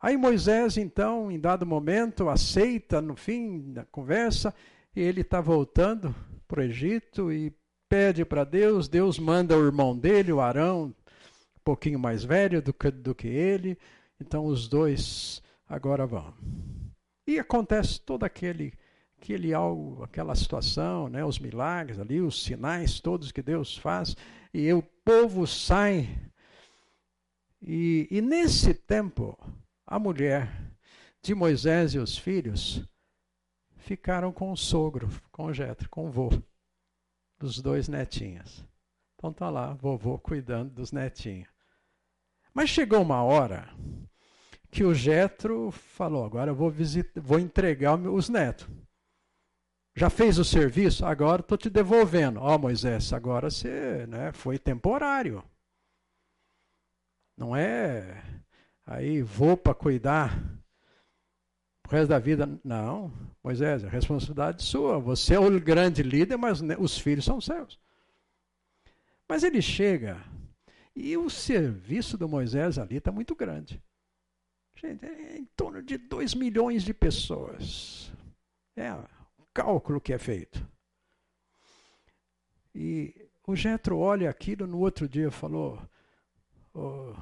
[0.00, 4.54] Aí Moisés, então, em dado momento, aceita no fim da conversa,
[4.94, 6.14] e ele está voltando
[6.46, 7.52] para o Egito e
[7.88, 8.88] pede para Deus.
[8.88, 13.28] Deus manda o irmão dele, o Arão, um pouquinho mais velho do que, do que
[13.28, 13.78] ele.
[14.20, 16.32] Então os dois agora vão.
[17.26, 18.72] E acontece todo aquele,
[19.20, 24.16] aquele algo, aquela situação, né, os milagres ali, os sinais todos que Deus faz,
[24.54, 26.08] e o povo sai.
[27.60, 29.36] E, e nesse tempo,
[29.84, 30.48] a mulher
[31.20, 32.86] de Moisés e os filhos
[33.86, 36.30] ficaram com o sogro, com o Jetro, com o vô,
[37.38, 38.64] dos dois netinhos.
[39.14, 41.48] Então tá lá, vovô cuidando dos netinhos.
[42.52, 43.68] Mas chegou uma hora
[44.72, 48.66] que o Jetro falou: agora eu vou, visitar, vou entregar os netos.
[49.94, 51.06] Já fez o serviço?
[51.06, 52.40] Agora estou te devolvendo.
[52.40, 55.42] Ó, oh, Moisés, agora você né, foi temporário.
[57.36, 58.22] Não é
[58.84, 60.55] aí vou para cuidar
[61.86, 62.48] o resto da vida.
[62.64, 64.98] Não, Moisés, a responsabilidade sua.
[64.98, 67.78] Você é o grande líder, mas os filhos são seus.
[69.28, 70.22] Mas ele chega
[70.94, 73.82] e o serviço do Moisés ali está muito grande.
[74.74, 78.12] Gente, é em torno de 2 milhões de pessoas.
[78.74, 80.66] É o cálculo que é feito.
[82.74, 85.80] E o Jetro olha aquilo no outro dia falou:
[86.74, 87.14] oh,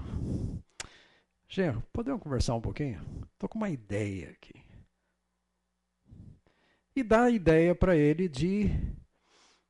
[1.54, 3.00] Genro, podemos conversar um pouquinho?
[3.32, 4.60] Estou com uma ideia aqui.
[6.96, 8.68] E dá a ideia para ele de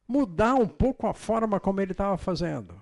[0.09, 2.81] mudar um pouco a forma como ele estava fazendo.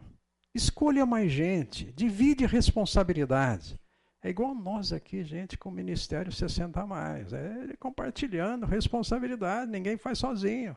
[0.55, 3.77] Escolha mais gente, divide responsabilidade.
[4.23, 7.33] É igual nós aqui, gente, com o Ministério 60 mais.
[7.33, 10.77] É compartilhando responsabilidade, ninguém faz sozinho.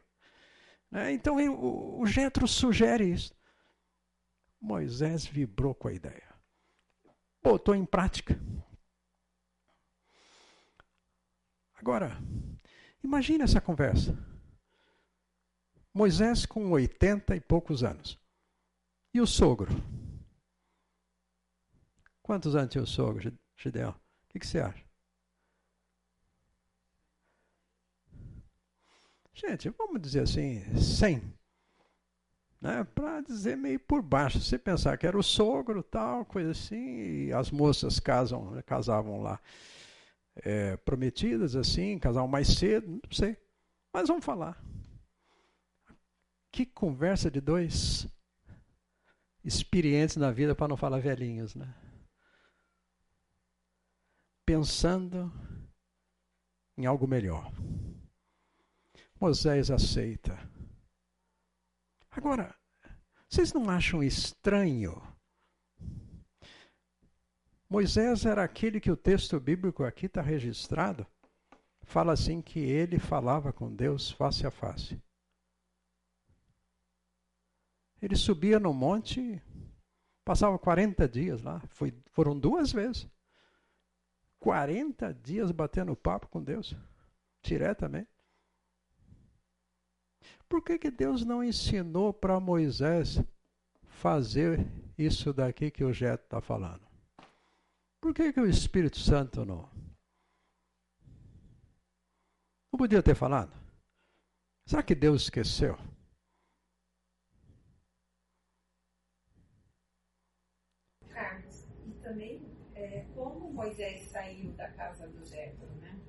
[0.89, 1.13] Né?
[1.13, 3.35] Então o, o Getro sugere isso.
[4.59, 6.24] Moisés vibrou com a ideia.
[7.45, 8.36] Botou em prática.
[11.75, 12.17] Agora,
[13.03, 14.17] imagine essa conversa.
[15.93, 18.19] Moisés com 80 e poucos anos.
[19.13, 19.69] E o sogro?
[22.23, 23.91] Quantos anos tinha o sogro, Gideão?
[23.91, 24.84] O que, que você acha?
[29.36, 31.34] Gente, vamos dizer assim, 100.
[32.61, 32.83] Né?
[32.83, 34.39] Para dizer meio por baixo.
[34.39, 39.21] Você pensar que era o sogro, tal, coisa assim, e as moças casam, né, casavam
[39.21, 39.39] lá
[40.37, 43.37] é, prometidas, assim, casavam mais cedo, não sei.
[43.93, 44.61] Mas vamos falar.
[46.51, 48.07] Que conversa de dois
[49.43, 51.73] experientes na vida, para não falar velhinhos, né?
[54.45, 55.31] Pensando
[56.77, 57.51] em algo melhor.
[59.19, 60.37] Moisés aceita.
[62.15, 62.56] Agora,
[63.28, 65.01] vocês não acham estranho?
[67.69, 71.06] Moisés era aquele que o texto bíblico aqui está registrado.
[71.84, 74.97] Fala assim que ele falava com Deus face a face.
[78.01, 79.41] Ele subia no monte,
[80.23, 81.60] passava 40 dias lá.
[81.67, 83.10] Foi, foram duas vezes.
[84.39, 86.73] 40 dias batendo papo com Deus,
[87.43, 88.14] diretamente.
[90.47, 93.21] Por que, que Deus não ensinou para Moisés
[93.83, 94.65] fazer
[94.97, 96.81] isso daqui que o Jeto está falando?
[97.99, 99.69] Por que, que o Espírito Santo não?
[102.71, 103.51] Não podia ter falado?
[104.67, 105.77] Será que Deus esqueceu?
[113.65, 115.99] Moisés saiu da casa do Jetro, né?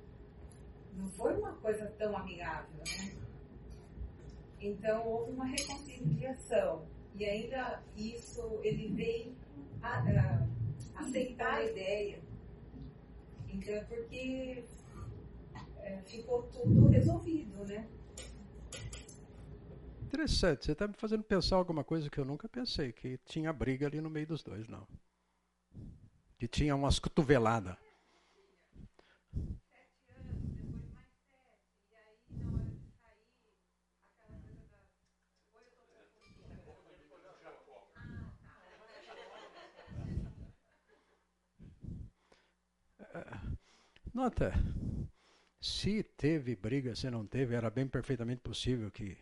[0.93, 3.26] Não foi uma coisa tão amigável, né?
[4.59, 9.35] Então houve uma reconciliação e ainda isso ele veio
[9.81, 12.19] a, a, aceitar a ideia.
[13.49, 14.63] Então porque
[15.81, 17.87] é, ficou tudo resolvido, né?
[20.03, 23.85] Interessante, você está me fazendo pensar alguma coisa que eu nunca pensei, que tinha briga
[23.85, 24.87] ali no meio dos dois, não
[26.37, 27.75] que tinha umas cotoveladas.
[44.17, 44.51] Nota,
[45.61, 49.15] se teve briga, se não teve, era bem perfeitamente possível que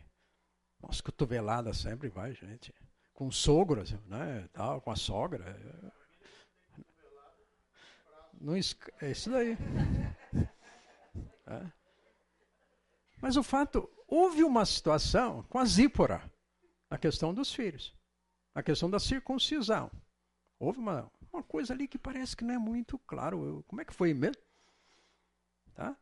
[0.81, 2.73] umas cotoveladas sempre vai, gente.
[3.13, 5.93] Com sogro, né, tal, com a sogra.
[8.39, 8.55] Não
[9.01, 9.58] É isso daí.
[11.45, 11.71] É.
[13.21, 16.23] Mas o fato, houve uma situação com a Zípora,
[16.89, 17.93] na questão dos filhos,
[18.55, 19.91] na questão da circuncisão.
[20.58, 23.62] Houve uma, uma coisa ali que parece que não é muito claro.
[23.67, 24.44] Como é que foi mesmo?
[25.75, 25.95] Tá?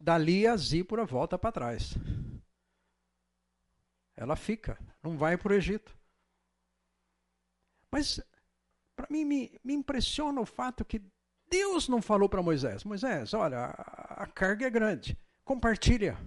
[0.00, 1.94] Dali a Zípora volta para trás.
[4.16, 5.96] Ela fica, não vai para o Egito.
[7.90, 8.20] Mas,
[8.96, 11.00] para mim, me, me impressiona o fato que
[11.48, 16.18] Deus não falou para Moisés: Moisés, olha, a, a carga é grande, compartilha.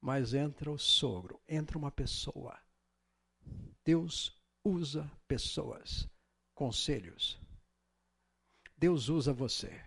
[0.00, 2.56] Mas entra o sogro, entra uma pessoa.
[3.84, 6.08] Deus usa pessoas,
[6.54, 7.40] conselhos.
[8.76, 9.85] Deus usa você.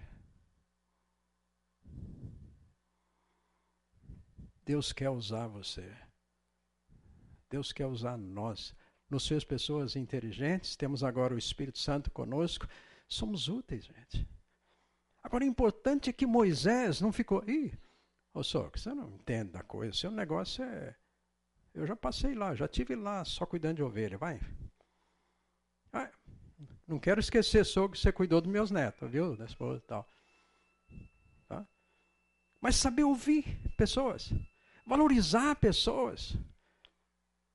[4.69, 5.91] Deus quer usar você.
[7.49, 8.75] Deus quer usar nós.
[9.09, 12.67] Nos fez pessoas inteligentes, temos agora o Espírito Santo conosco
[13.07, 14.29] Somos úteis, gente.
[15.23, 17.43] Agora, o importante é que Moisés não ficou.
[17.49, 17.75] Ih,
[18.31, 19.91] ô só, você não entende da coisa.
[19.91, 20.95] Seu negócio é.
[21.73, 24.39] Eu já passei lá, já tive lá só cuidando de ovelha, vai.
[25.91, 26.11] Ah,
[26.87, 29.35] Não quero esquecer, sogro, que você cuidou dos meus netos, viu?
[29.35, 30.07] Da esposa e tal.
[31.47, 31.67] Tá?
[32.61, 33.45] Mas saber ouvir
[33.75, 34.31] pessoas.
[34.89, 36.35] Valorizar pessoas.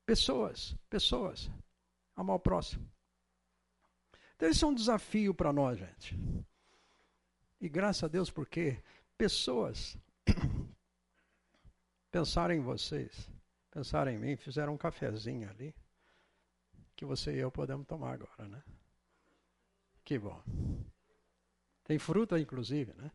[0.05, 1.51] Pessoas, pessoas.
[2.15, 2.89] Amar o próximo.
[4.37, 6.17] Então, esse é um desafio para nós, gente.
[7.59, 8.81] E graças a Deus, porque
[9.17, 9.97] pessoas
[12.09, 13.29] pensaram em vocês,
[13.69, 15.75] pensaram em mim, fizeram um cafezinho ali,
[16.95, 18.63] que você e eu podemos tomar agora, né?
[20.05, 20.41] Que bom.
[21.83, 23.11] Tem fruta, inclusive, né?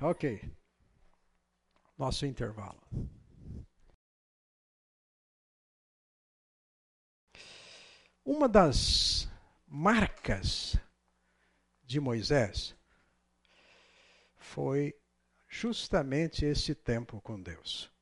[0.00, 0.48] Ok.
[1.96, 2.80] Nosso intervalo.
[8.24, 9.28] Uma das
[9.66, 10.76] marcas
[11.82, 12.74] de Moisés
[14.36, 14.94] foi
[15.46, 17.92] justamente esse tempo com Deus.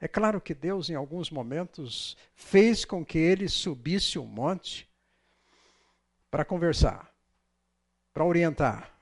[0.00, 4.88] É claro que Deus, em alguns momentos, fez com que ele subisse o um monte
[6.30, 7.14] para conversar,
[8.12, 8.96] para orientar.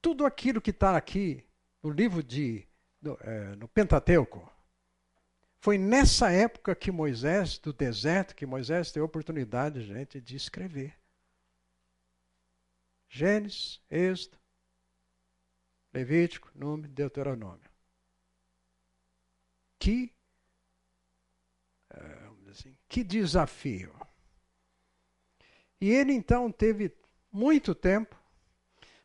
[0.00, 1.44] Tudo aquilo que está aqui
[1.86, 2.66] no livro de
[3.00, 4.52] no, é, no Pentateuco
[5.60, 10.98] foi nessa época que Moisés, do deserto, que Moisés teve a oportunidade, gente, de escrever.
[13.08, 14.36] Gênesis, Êxodo,
[15.92, 17.70] Levítico, Número, Deuteronômio.
[19.78, 20.12] Que,
[21.90, 23.94] é, assim, que desafio.
[25.80, 26.92] E ele então teve
[27.30, 28.20] muito tempo,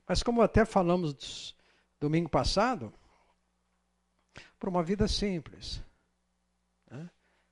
[0.08, 1.56] mas como até falamos
[2.02, 2.92] domingo passado,
[4.60, 5.82] para uma vida simples.
[6.90, 7.08] Né?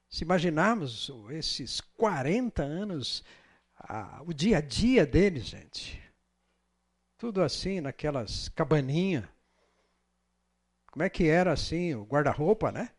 [0.09, 3.23] Se imaginarmos esses 40 anos,
[4.25, 6.01] o dia a dia deles, gente,
[7.15, 9.23] tudo assim, naquelas cabaninhas.
[10.87, 12.89] Como é que era assim, o guarda-roupa, né?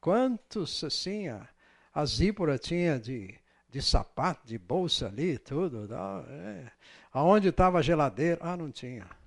[0.00, 1.48] Quantos assim, a,
[1.92, 3.36] a zípora tinha de,
[3.68, 5.88] de sapato, de bolsa ali, tudo.
[6.28, 6.70] É.
[7.12, 8.38] Aonde estava a geladeira?
[8.40, 9.19] Ah, não tinha.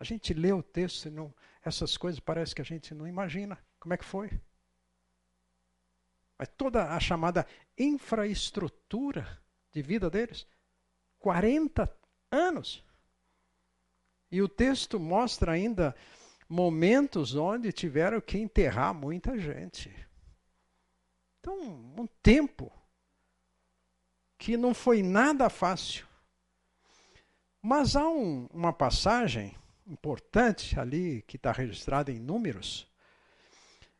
[0.00, 1.32] A gente lê o texto e não,
[1.62, 3.62] essas coisas parece que a gente não imagina.
[3.78, 4.30] Como é que foi?
[6.38, 7.46] Mas toda a chamada
[7.76, 9.38] infraestrutura
[9.70, 10.46] de vida deles
[11.18, 11.94] 40
[12.30, 12.82] anos.
[14.32, 15.94] E o texto mostra ainda
[16.48, 19.94] momentos onde tiveram que enterrar muita gente.
[21.40, 22.72] Então, um tempo
[24.38, 26.06] que não foi nada fácil.
[27.60, 29.54] Mas há um, uma passagem
[29.90, 32.86] importante ali, que está registrada em Números,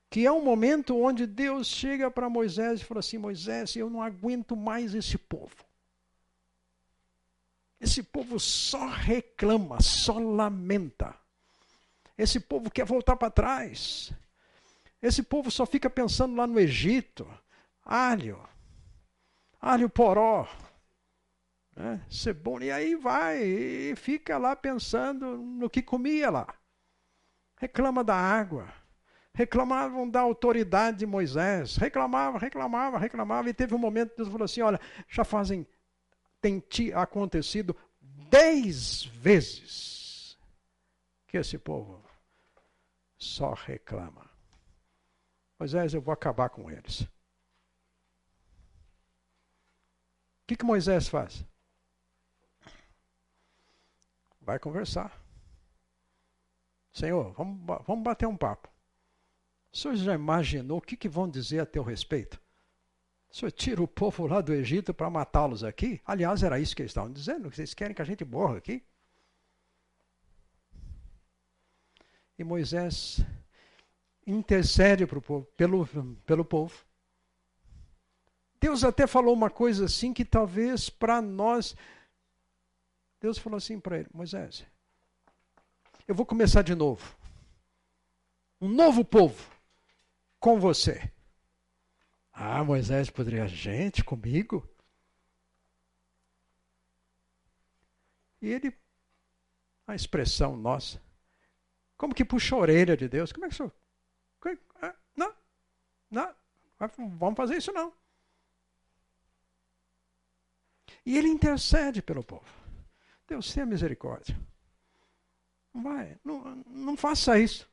[0.09, 4.03] que é um momento onde Deus chega para Moisés e fala assim: Moisés, eu não
[4.03, 5.55] aguento mais esse povo.
[7.80, 11.14] Esse povo só reclama, só lamenta.
[12.16, 14.12] Esse povo quer voltar para trás.
[15.01, 17.26] Esse povo só fica pensando lá no Egito.
[17.82, 18.38] Alho,
[19.61, 20.47] alho poró,
[21.81, 22.05] né?
[22.11, 22.64] cebola.
[22.64, 26.55] E aí vai e fica lá pensando no que comia lá.
[27.57, 28.68] Reclama da água.
[29.33, 31.76] Reclamavam da autoridade de Moisés.
[31.76, 33.49] Reclamava, reclamava, reclamava.
[33.49, 35.66] E teve um momento que Deus falou assim: olha, já fazem
[36.41, 36.62] tem
[36.95, 40.39] acontecido dez vezes
[41.26, 42.03] que esse povo
[43.18, 44.28] só reclama.
[45.59, 47.03] Moisés, eu vou acabar com eles.
[47.03, 47.09] O
[50.47, 51.45] que, que Moisés faz?
[54.51, 55.17] Vai conversar.
[56.93, 58.69] Senhor, vamos, vamos bater um papo.
[59.73, 62.43] O senhor já imaginou o que, que vão dizer a teu respeito?
[63.31, 66.01] O senhor tira o povo lá do Egito para matá-los aqui?
[66.05, 67.49] Aliás, era isso que eles estavam dizendo.
[67.49, 68.83] Vocês querem que a gente morra aqui?
[72.37, 73.25] E Moisés
[74.27, 75.87] intercede pro povo, pelo,
[76.27, 76.75] pelo povo.
[78.61, 81.77] Deus até falou uma coisa assim que talvez para nós.
[83.21, 84.66] Deus falou assim para ele: Moisés,
[86.09, 87.16] eu vou começar de novo.
[88.61, 89.51] Um novo povo
[90.39, 91.12] com você.
[92.33, 94.66] Ah, Moisés poderia, gente, comigo?
[98.41, 98.75] E ele,
[99.87, 101.01] a expressão nossa,
[101.97, 103.31] como que puxa a orelha de Deus?
[103.33, 103.71] Como é que isso?
[104.81, 105.35] Ah, não,
[106.11, 106.35] não,
[107.18, 107.93] vamos fazer isso não.
[111.05, 112.60] E ele intercede pelo povo.
[113.31, 114.37] Deus tenha misericórdia.
[115.72, 117.70] Não vai, não, não faça isso.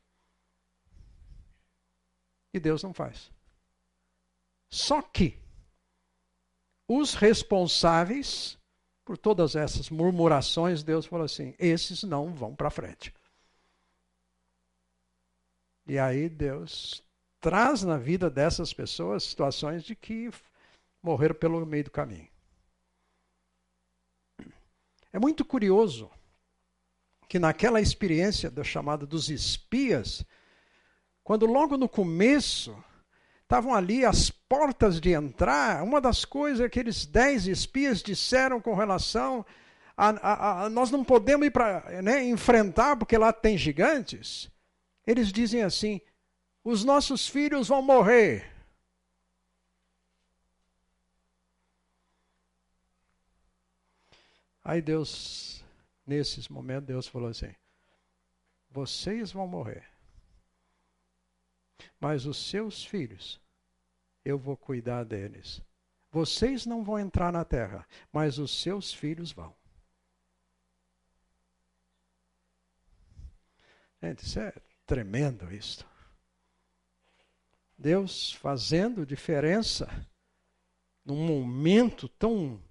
[2.54, 3.28] E Deus não faz.
[4.70, 5.36] Só que
[6.86, 8.56] os responsáveis
[9.04, 13.12] por todas essas murmurações, Deus falou assim: esses não vão para frente.
[15.88, 17.02] E aí Deus
[17.40, 20.30] traz na vida dessas pessoas situações de que
[21.02, 22.28] morreram pelo meio do caminho.
[25.18, 26.08] É muito curioso
[27.28, 30.24] que naquela experiência da chamada dos espias,
[31.24, 32.72] quando logo no começo
[33.42, 38.76] estavam ali as portas de entrar, uma das coisas que aqueles dez espias disseram com
[38.76, 39.44] relação
[39.96, 44.48] a, a, a nós não podemos ir para né, enfrentar porque lá tem gigantes.
[45.04, 46.00] Eles dizem assim:
[46.62, 48.48] os nossos filhos vão morrer.
[54.68, 55.64] Aí Deus,
[56.04, 57.54] nesses momentos, Deus falou assim:
[58.68, 59.88] vocês vão morrer.
[61.98, 63.40] Mas os seus filhos,
[64.22, 65.62] eu vou cuidar deles.
[66.10, 69.56] Vocês não vão entrar na terra, mas os seus filhos vão.
[74.02, 74.52] Gente, isso é
[74.84, 75.88] tremendo isto.
[77.78, 79.88] Deus fazendo diferença
[81.02, 82.62] num momento tão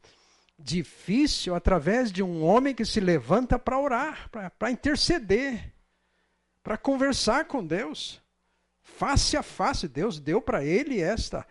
[0.58, 5.74] difícil através de um homem que se levanta para orar, para interceder,
[6.64, 8.22] para conversar com Deus
[8.82, 9.88] face a face.
[9.88, 11.45] Deus deu para ele esta,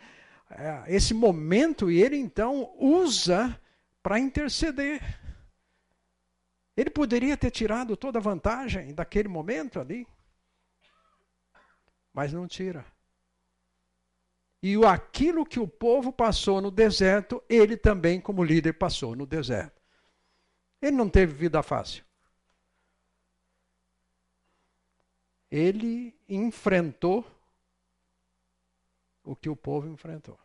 [0.50, 3.58] é, esse momento e ele então usa
[4.02, 5.00] para interceder.
[6.76, 10.06] Ele poderia ter tirado toda a vantagem daquele momento ali,
[12.12, 12.84] mas não tira.
[14.68, 19.80] E aquilo que o povo passou no deserto, ele também, como líder, passou no deserto.
[20.82, 22.04] Ele não teve vida fácil.
[25.48, 27.24] Ele enfrentou
[29.22, 30.36] o que o povo enfrentou.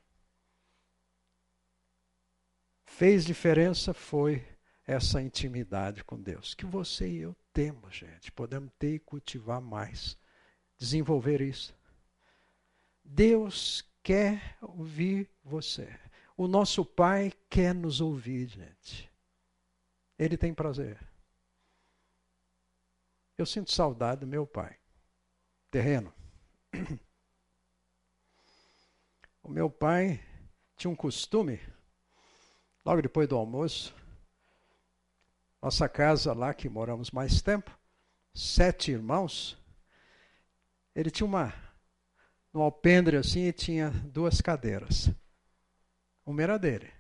[2.86, 4.48] Fez diferença foi
[4.86, 8.32] essa intimidade com Deus, que você e eu temos, gente.
[8.32, 10.16] Podemos ter e cultivar mais,
[10.78, 11.76] desenvolver isso.
[13.04, 15.94] Deus quer ouvir você.
[16.36, 19.12] O nosso Pai quer nos ouvir, gente.
[20.18, 21.00] Ele tem prazer.
[23.38, 24.78] Eu sinto saudade do meu pai.
[25.70, 26.14] Terreno.
[29.44, 30.24] O meu pai
[30.78, 31.60] tinha um costume,
[32.86, 33.96] logo depois do almoço,
[35.62, 37.76] nossa casa lá que moramos mais tempo,
[38.34, 39.58] sete irmãos,
[40.96, 41.54] ele tinha uma,
[42.54, 45.10] no alpendre assim, e tinha duas cadeiras.
[46.26, 46.92] Uma era dele.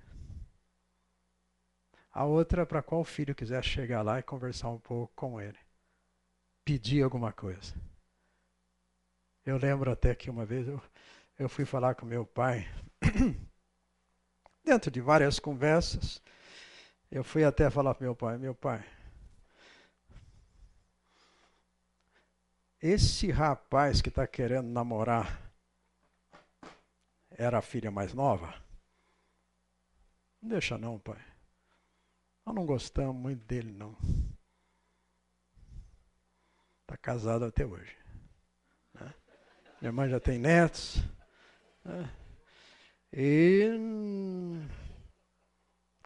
[2.11, 5.57] A outra para qual filho quiser chegar lá e conversar um pouco com ele.
[6.65, 7.73] Pedir alguma coisa.
[9.45, 10.81] Eu lembro até que uma vez eu
[11.41, 12.67] eu fui falar com meu pai,
[14.63, 16.21] dentro de várias conversas,
[17.09, 18.83] eu fui até falar para meu pai, meu pai,
[22.81, 25.51] esse rapaz que está querendo namorar
[27.29, 28.53] era a filha mais nova?
[30.41, 31.23] Não deixa não, pai.
[32.45, 33.95] Nós não gostamos muito dele, não.
[36.81, 37.95] Está casado até hoje.
[38.93, 39.13] Né?
[39.79, 40.97] Minha mãe já tem netos.
[43.13, 43.69] E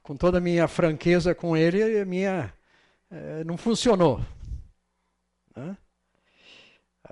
[0.04, 2.54] com toda a minha franqueza com ele, minha
[3.10, 4.20] é, não funcionou.
[5.56, 5.78] Né?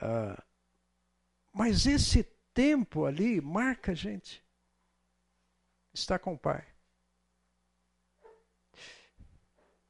[0.05, 0.43] Ah,
[1.53, 4.43] mas esse tempo ali marca a gente.
[5.93, 6.67] Está com o Pai.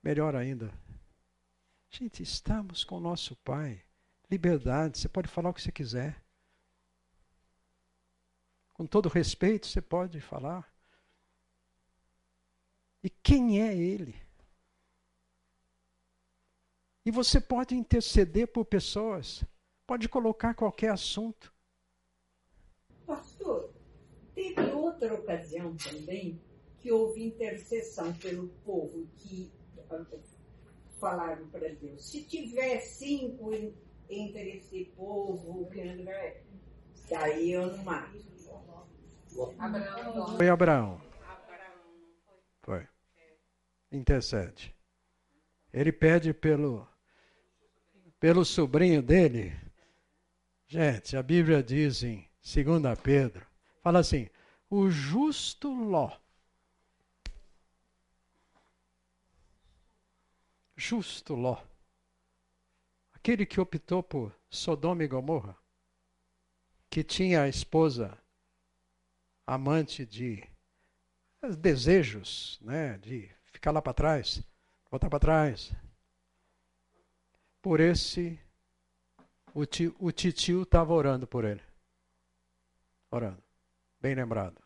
[0.04, 0.72] Melhor ainda,
[1.90, 3.84] gente, estamos com o nosso Pai.
[4.30, 6.24] Liberdade, você pode falar o que você quiser.
[8.74, 10.72] Com todo respeito, você pode falar.
[13.02, 14.22] E quem é ele?
[17.04, 19.44] E você pode interceder por pessoas,
[19.94, 21.54] pode colocar qualquer assunto.
[23.06, 23.72] Pastor,
[24.34, 26.42] teve outra ocasião também
[26.80, 29.52] que houve intercessão pelo povo que
[31.00, 32.10] falaram para Deus.
[32.10, 33.54] Se tiver cinco
[34.10, 35.70] entre esse povo,
[37.08, 38.18] daí eu não mato.
[40.38, 41.00] Foi Abraão.
[42.64, 42.88] Foi.
[43.92, 44.76] Intercede.
[45.72, 46.88] Ele pede pelo,
[48.20, 49.63] pelo sobrinho dele.
[50.74, 53.46] Gente, a Bíblia diz em 2 Pedro,
[53.84, 54.28] fala assim,
[54.68, 56.18] o justo Ló.
[60.76, 61.62] Justo Ló.
[63.14, 65.56] Aquele que optou por Sodoma e Gomorra,
[66.90, 68.18] que tinha a esposa
[69.46, 70.44] amante de
[71.60, 74.42] desejos, né, de ficar lá para trás,
[74.90, 75.72] voltar para trás.
[77.62, 78.43] Por esse,
[79.54, 81.62] o, tio, o titio estava orando por ele.
[83.12, 83.42] Orando.
[84.02, 84.64] Bem lembrado.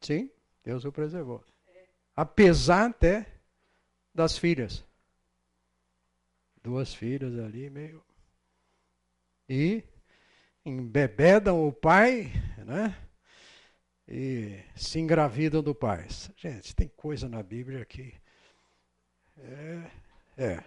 [0.00, 0.30] Sim,
[0.62, 1.44] Deus o preservou.
[2.14, 3.26] Apesar até
[4.14, 4.84] das filhas.
[6.62, 8.04] Duas filhas ali, meio.
[9.48, 9.82] E
[10.64, 12.32] embebedam o pai,
[12.64, 12.96] né?
[14.08, 16.06] E se engravidam do pai.
[16.36, 18.14] Gente, tem coisa na Bíblia que.
[19.38, 19.90] É.
[20.36, 20.64] é.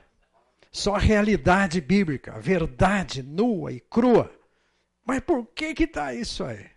[0.72, 4.32] Só a realidade bíblica, a verdade nua e crua.
[5.04, 6.70] Mas por que que está isso aí?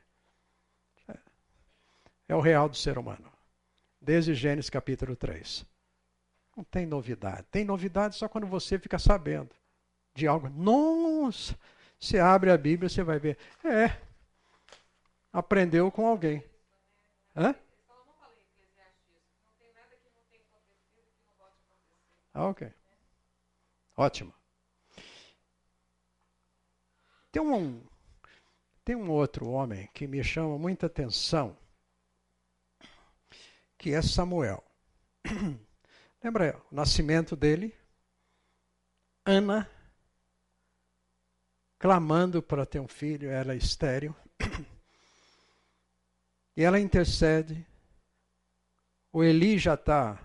[2.27, 3.31] É o real do ser humano.
[4.01, 5.67] Desde Gênesis capítulo 3.
[6.57, 7.45] Não tem novidade.
[7.51, 9.51] Tem novidade só quando você fica sabendo
[10.15, 10.49] de algo.
[10.49, 11.59] Nossa!
[11.99, 13.39] Você abre a Bíblia, você vai ver.
[13.65, 13.97] É.
[15.33, 16.45] Aprendeu com alguém.
[17.37, 17.55] Hã?
[22.35, 22.73] Ah, ok.
[24.03, 24.35] Ótimo.
[27.31, 27.81] Tem um,
[28.85, 31.57] tem um outro homem que me chama muita atenção,
[33.79, 34.61] que é Samuel.
[36.21, 37.73] Lembra o nascimento dele?
[39.25, 39.71] Ana,
[41.79, 44.17] clamando para ter um filho, ela é estéreo.
[46.55, 47.67] E ela intercede.
[49.11, 50.23] O Eli já está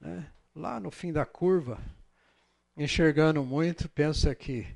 [0.00, 1.78] né, lá no fim da curva,
[2.78, 4.66] enxergando muito, pensa que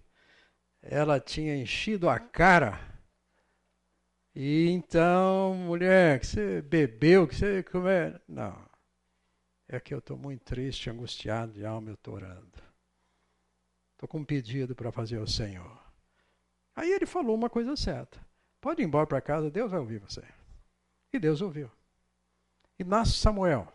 [0.83, 2.79] ela tinha enchido a cara.
[4.35, 8.19] E então, mulher, que você bebeu, que você comeu.
[8.27, 8.71] Não.
[9.69, 12.59] É que eu estou muito triste, angustiado de alma, eu estou orando.
[13.93, 15.81] Estou com um pedido para fazer ao Senhor.
[16.75, 18.21] Aí ele falou uma coisa certa.
[18.61, 20.23] Pode ir embora para casa, Deus vai ouvir você.
[21.13, 21.71] E Deus ouviu.
[22.79, 23.73] E nasce Samuel.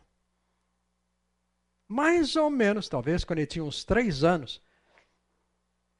[1.88, 4.62] Mais ou menos, talvez, quando ele tinha uns três anos,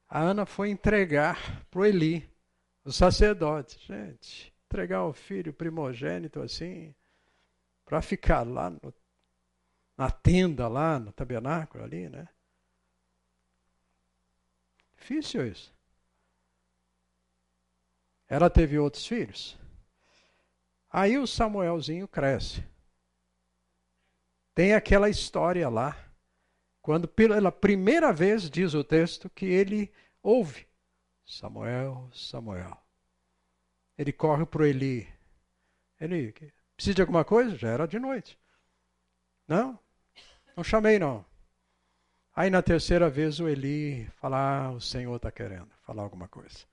[0.08, 2.28] a Ana foi entregar para o Eli,
[2.84, 3.78] o sacerdote.
[3.86, 6.94] Gente, entregar o filho primogênito assim,
[7.84, 8.94] para ficar lá no,
[9.96, 12.28] na tenda, lá no tabernáculo ali, né?
[14.96, 15.74] Difícil isso.
[18.28, 19.58] Ela teve outros filhos?
[20.90, 22.62] Aí o Samuelzinho cresce.
[24.58, 25.96] Tem aquela história lá,
[26.82, 29.88] quando pela primeira vez diz o texto que ele
[30.20, 30.66] ouve
[31.24, 32.76] Samuel, Samuel.
[33.96, 35.08] Ele corre para Eli.
[36.00, 36.34] Ele
[36.74, 37.54] precisa de alguma coisa?
[37.56, 38.36] Já era de noite.
[39.46, 39.78] Não,
[40.56, 41.24] não chamei não.
[42.34, 46.66] Aí na terceira vez o Eli fala: ah, o Senhor está querendo falar alguma coisa.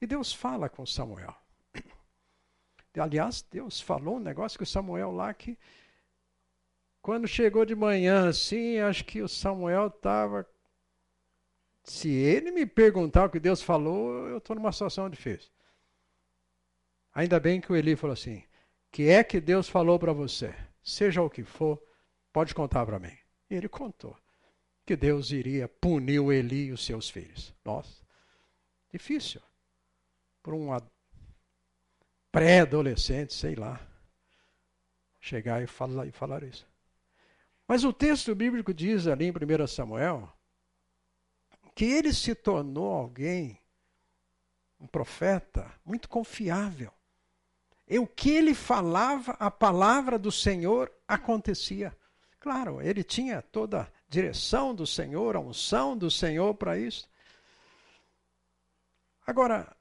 [0.00, 1.34] E Deus fala com Samuel.
[2.96, 5.58] Aliás, Deus falou um negócio o Samuel lá que
[7.00, 10.46] quando chegou de manhã assim, acho que o Samuel estava.
[11.84, 15.50] Se ele me perguntar o que Deus falou, eu estou numa situação difícil.
[17.14, 18.44] Ainda bem que o Eli falou assim:
[18.90, 20.54] que é que Deus falou para você?
[20.82, 21.82] Seja o que for,
[22.32, 23.16] pode contar para mim.
[23.50, 24.16] E ele contou
[24.84, 27.54] que Deus iria punir o Eli e os seus filhos.
[27.64, 28.02] Nossa,
[28.90, 29.40] difícil.
[30.42, 30.68] Por um
[32.32, 33.80] pré-adolescente, sei lá,
[35.20, 36.66] chegar e falar, e falar isso.
[37.68, 40.32] Mas o texto bíblico diz ali em 1 Samuel
[41.74, 43.60] que ele se tornou alguém,
[44.80, 46.90] um profeta, muito confiável.
[47.86, 51.96] E o que ele falava, a palavra do Senhor acontecia.
[52.40, 57.08] Claro, ele tinha toda a direção do Senhor, a unção do Senhor para isso.
[59.26, 59.76] Agora,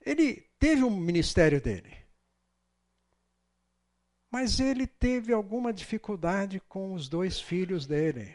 [0.00, 2.01] ele teve um ministério dele.
[4.32, 8.34] Mas ele teve alguma dificuldade com os dois filhos dele.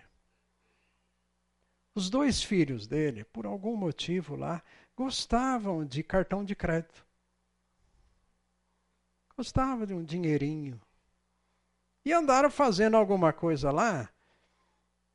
[1.96, 4.62] Os dois filhos dele, por algum motivo lá,
[4.96, 7.04] gostavam de cartão de crédito.
[9.36, 10.80] Gostavam de um dinheirinho.
[12.06, 14.08] E andaram fazendo alguma coisa lá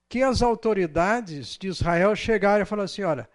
[0.09, 3.31] que as autoridades de Israel chegaram e falaram assim: olha,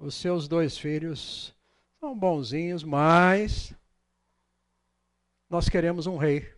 [0.00, 1.54] os seus dois filhos
[2.00, 3.72] são bonzinhos, mas
[5.48, 6.54] nós queremos um rei.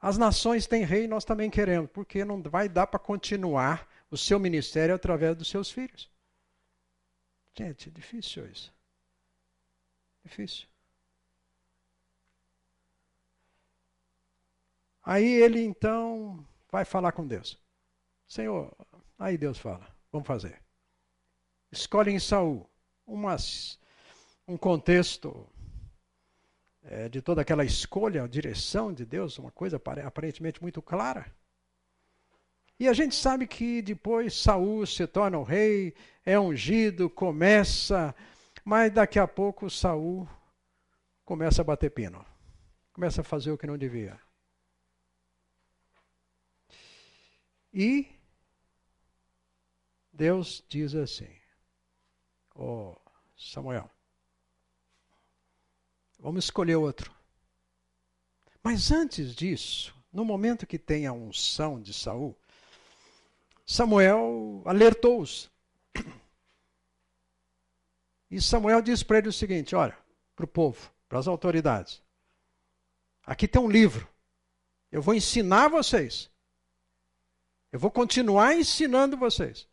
[0.00, 4.38] As nações têm rei, nós também queremos, porque não vai dar para continuar o seu
[4.38, 6.10] ministério através dos seus filhos.
[7.56, 8.74] Gente, é difícil isso.
[10.22, 10.68] Difícil.
[15.02, 17.58] Aí ele então vai falar com Deus.
[18.26, 18.74] Senhor,
[19.18, 20.62] aí Deus fala, vamos fazer.
[21.70, 22.68] Escolhe em Saul
[23.06, 23.78] umas,
[24.46, 25.48] um contexto
[26.84, 31.32] é, de toda aquela escolha, direção de Deus, uma coisa aparentemente muito clara.
[32.78, 38.14] E a gente sabe que depois Saul se torna o rei, é ungido, começa,
[38.64, 40.28] mas daqui a pouco Saul
[41.24, 42.24] começa a bater pino.
[42.92, 44.20] começa a fazer o que não devia.
[47.72, 48.06] E
[50.12, 51.34] Deus diz assim:
[52.54, 53.90] Ó oh, Samuel,
[56.24, 57.14] vamos escolher outro.
[58.62, 62.34] Mas antes disso, no momento que tem a unção de Saul,
[63.66, 65.50] Samuel alertou-os.
[68.30, 69.96] E Samuel diz para ele o seguinte: olha,
[70.34, 72.02] para o povo, para as autoridades,
[73.26, 74.08] aqui tem um livro,
[74.90, 76.30] eu vou ensinar vocês.
[77.70, 79.68] Eu vou continuar ensinando vocês.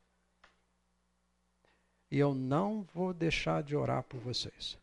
[2.10, 4.81] E eu não vou deixar de orar por vocês.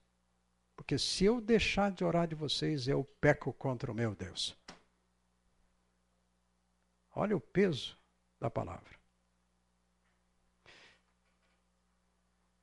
[0.88, 4.56] Porque se eu deixar de orar de vocês, eu peco contra o meu Deus.
[7.14, 7.94] Olha o peso
[8.40, 8.98] da palavra.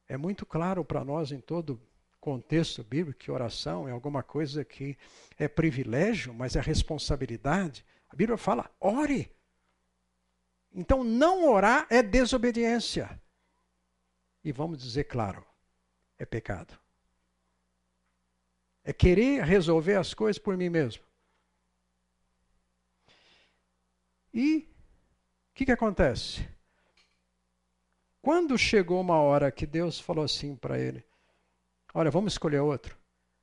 [0.07, 1.79] É muito claro para nós em todo
[2.19, 4.97] contexto bíblico que oração é alguma coisa que
[5.37, 7.85] é privilégio, mas é responsabilidade.
[8.09, 9.31] A Bíblia fala: ore.
[10.73, 13.21] Então, não orar é desobediência.
[14.43, 15.45] E vamos dizer claro,
[16.17, 16.83] é pecado
[18.85, 21.03] é querer resolver as coisas por mim mesmo.
[24.31, 26.47] E o que, que acontece?
[28.21, 31.03] Quando chegou uma hora que Deus falou assim para ele:
[31.93, 32.97] Olha, vamos escolher outro.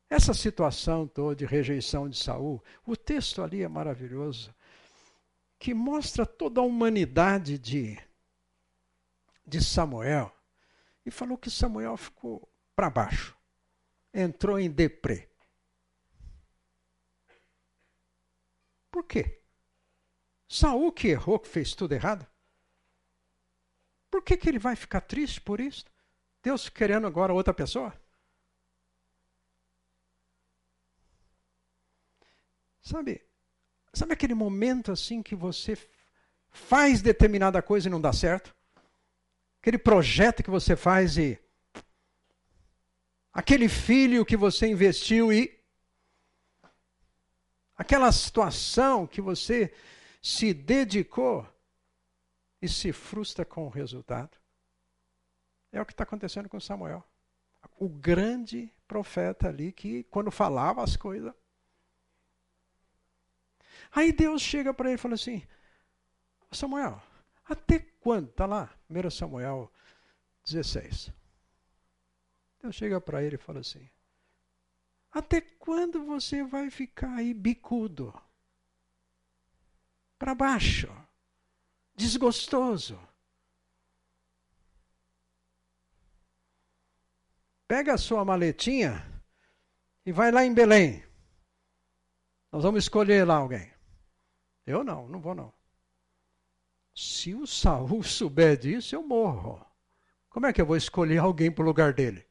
[0.09, 4.55] Essa situação toda de rejeição de Saul, o texto ali é maravilhoso,
[5.59, 7.99] que mostra toda a humanidade de,
[9.47, 10.31] de Samuel.
[11.05, 13.35] E falou que Samuel ficou para baixo,
[14.13, 15.32] entrou em deprê.
[18.93, 19.41] Por quê?
[20.47, 22.27] Saul que errou, que fez tudo errado?
[24.11, 25.87] Por que, que ele vai ficar triste por isso?
[26.43, 27.99] Deus querendo agora outra pessoa?
[32.83, 33.25] Sabe,
[33.95, 35.79] sabe aquele momento assim que você
[36.51, 38.55] faz determinada coisa e não dá certo?
[39.63, 41.39] Aquele projeto que você faz e
[43.33, 45.62] aquele filho que você investiu e
[47.83, 49.75] aquela situação que você
[50.23, 51.47] se dedicou
[52.61, 54.39] e se frustra com o resultado.
[55.73, 57.05] É o que está acontecendo com Samuel.
[57.77, 61.35] O grande profeta ali que, quando falava as coisas.
[63.91, 65.43] Aí Deus chega para ele e fala assim:
[66.53, 67.03] Samuel,
[67.45, 68.29] até quando?
[68.29, 69.73] Está lá, 1 Samuel
[70.45, 71.13] 16.
[72.61, 73.91] Deus chega para ele e fala assim:
[75.13, 78.13] até quando você vai ficar aí bicudo?
[80.19, 80.89] Para baixo,
[81.95, 82.99] desgostoso.
[87.69, 89.03] Pega a sua maletinha
[90.05, 91.05] e vai lá em Belém.
[92.51, 93.73] Nós vamos escolher lá alguém.
[94.67, 95.53] Eu não, não vou não.
[96.95, 99.65] Se o Saul souber disso, eu morro.
[100.31, 102.27] Como é que eu vou escolher alguém para o lugar dele?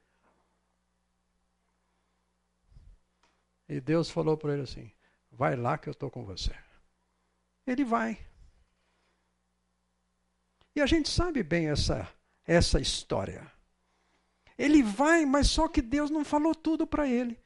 [3.72, 4.91] E Deus falou para ele assim:
[5.32, 6.53] vai lá que eu estou com você.
[7.65, 8.19] Ele vai.
[10.76, 12.05] E a gente sabe bem essa,
[12.45, 13.49] essa história.
[14.57, 17.39] Ele vai, mas só que Deus não falou tudo para ele.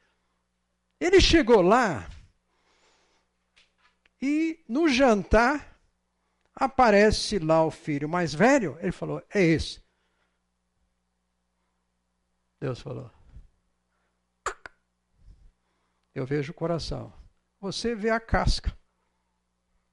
[0.98, 2.10] Ele chegou lá
[4.20, 5.78] e no jantar
[6.56, 8.76] aparece lá o filho mais velho.
[8.80, 9.80] Ele falou: É esse.
[12.58, 13.15] Deus falou:
[16.18, 17.12] eu vejo o coração.
[17.60, 18.76] Você vê a casca.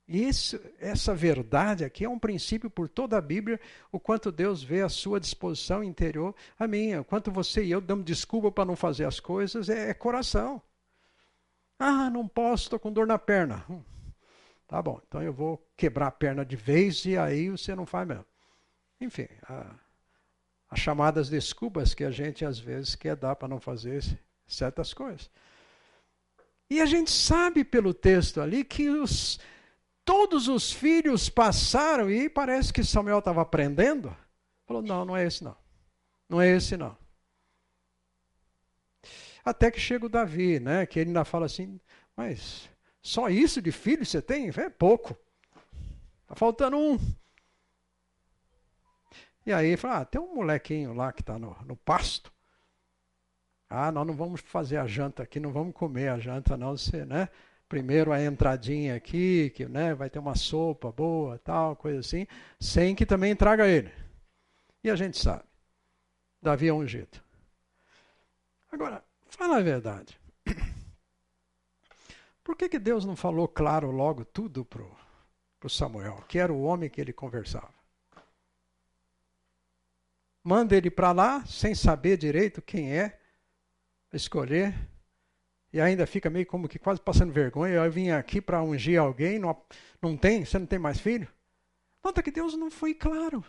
[0.07, 3.59] Isso, essa verdade aqui é um princípio por toda a Bíblia,
[3.91, 7.79] o quanto Deus vê a sua disposição interior, a minha, o quanto você e eu
[7.79, 10.61] damos desculpa para não fazer as coisas, é, é coração.
[11.79, 13.65] Ah, não posso, estou com dor na perna.
[13.69, 13.81] Hum,
[14.67, 18.07] tá bom, então eu vou quebrar a perna de vez e aí você não faz
[18.07, 18.25] mesmo.
[18.99, 19.27] Enfim,
[20.69, 24.03] as chamadas desculpas que a gente às vezes quer dar para não fazer
[24.45, 25.29] certas coisas.
[26.73, 29.39] E a gente sabe pelo texto ali que os,
[30.03, 34.17] todos os filhos passaram e parece que Samuel estava aprendendo.
[34.65, 35.55] Falou: não, não é esse não.
[36.27, 36.97] Não é esse não.
[39.45, 40.87] Até que chega o Davi, né?
[40.87, 41.79] Que ele ainda fala assim:
[42.17, 42.67] mas
[43.03, 44.49] só isso de filho você tem?
[44.49, 45.15] É pouco.
[46.23, 46.97] Está faltando um.
[49.45, 52.32] E aí fala: ah, tem um molequinho lá que está no, no pasto.
[53.75, 56.77] Ah, nós não vamos fazer a janta aqui, não vamos comer a janta, não.
[56.77, 57.27] Você, né?
[57.67, 62.27] Primeiro a entradinha aqui, que né, vai ter uma sopa boa, tal, coisa assim,
[62.59, 63.91] sem que também traga ele.
[64.83, 65.43] E a gente sabe.
[66.39, 67.19] Davi é ungido.
[68.71, 70.19] Agora, fala a verdade.
[72.43, 74.83] Por que, que Deus não falou claro logo tudo para
[75.63, 77.73] o Samuel, que era o homem que ele conversava?
[80.43, 83.19] Manda ele para lá, sem saber direito quem é,
[84.13, 84.73] escolher,
[85.73, 87.73] e ainda fica meio como que quase passando vergonha.
[87.73, 89.59] Eu vim aqui para ungir alguém, não,
[90.01, 90.45] não tem?
[90.45, 91.27] Você não tem mais filho?
[92.03, 93.43] Nota que Deus não foi claro.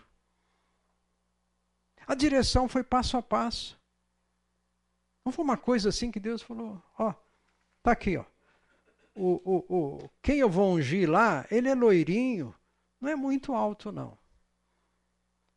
[2.06, 3.78] A direção foi passo a passo.
[5.24, 7.14] Não foi uma coisa assim que Deus falou, ó,
[7.82, 8.24] tá aqui, ó.
[9.14, 12.54] O, o, o, quem eu vou ungir lá, ele é loirinho,
[13.00, 14.18] não é muito alto, não.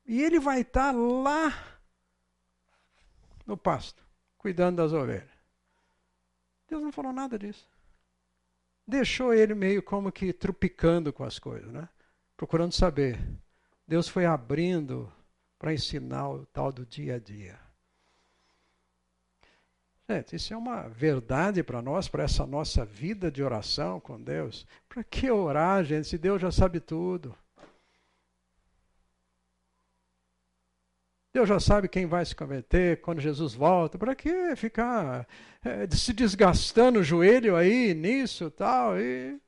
[0.05, 1.81] E ele vai estar tá lá
[3.45, 4.06] no pasto,
[4.37, 5.29] cuidando das ovelhas.
[6.67, 7.67] Deus não falou nada disso.
[8.87, 11.87] Deixou ele meio como que trupicando com as coisas, né?
[12.35, 13.19] Procurando saber.
[13.87, 15.11] Deus foi abrindo
[15.57, 17.59] para ensinar o tal do dia a dia.
[20.09, 24.65] Gente, isso é uma verdade para nós, para essa nossa vida de oração com Deus.
[24.87, 27.35] Para que orar, gente, se Deus já sabe tudo?
[31.33, 33.97] Deus já sabe quem vai se converter, quando Jesus volta.
[33.97, 35.27] Para que ficar
[35.63, 38.99] é, se desgastando o joelho aí nisso tal?
[38.99, 39.39] E...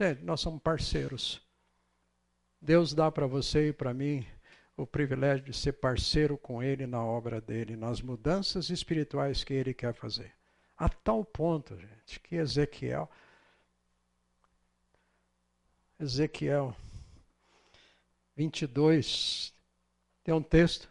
[0.00, 1.42] Gente, nós somos parceiros.
[2.60, 4.26] Deus dá para você e para mim
[4.76, 9.74] o privilégio de ser parceiro com Ele na obra dele, nas mudanças espirituais que Ele
[9.74, 10.32] quer fazer.
[10.76, 13.08] A tal ponto, gente, que Ezequiel.
[16.00, 16.74] Ezequiel
[18.36, 19.53] 22
[20.24, 20.90] tem um texto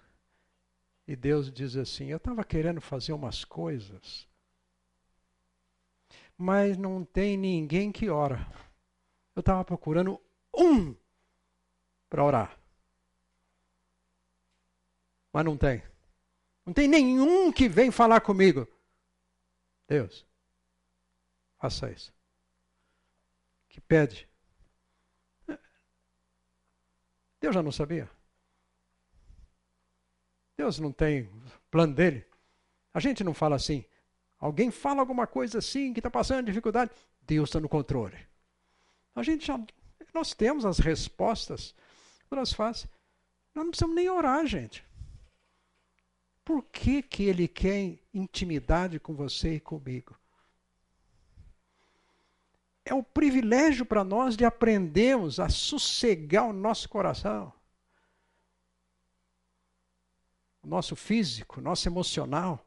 [1.07, 4.27] e Deus diz assim: Eu estava querendo fazer umas coisas,
[6.37, 8.47] mas não tem ninguém que ora.
[9.35, 10.21] Eu estava procurando
[10.55, 10.95] um
[12.07, 12.59] para orar.
[15.33, 15.81] Mas não tem.
[16.63, 18.67] Não tem nenhum que vem falar comigo.
[19.87, 20.25] Deus,
[21.57, 22.13] faça isso.
[23.67, 24.29] Que pede.
[27.41, 28.09] Deus já não sabia.
[30.55, 31.29] Deus não tem
[31.71, 32.25] plano dele.
[32.93, 33.83] A gente não fala assim.
[34.39, 36.91] Alguém fala alguma coisa assim, que está passando dificuldade.
[37.21, 38.17] Deus está no controle.
[39.15, 39.59] A gente já.
[40.13, 41.73] Nós temos as respostas.
[42.29, 42.87] Nós faz.
[43.55, 44.85] Nós não precisamos nem orar, gente.
[46.43, 50.15] Por que, que ele quer intimidade com você e comigo?
[52.85, 57.53] É o privilégio para nós de aprendermos a sossegar o nosso coração
[60.63, 62.65] o nosso físico, o nosso emocional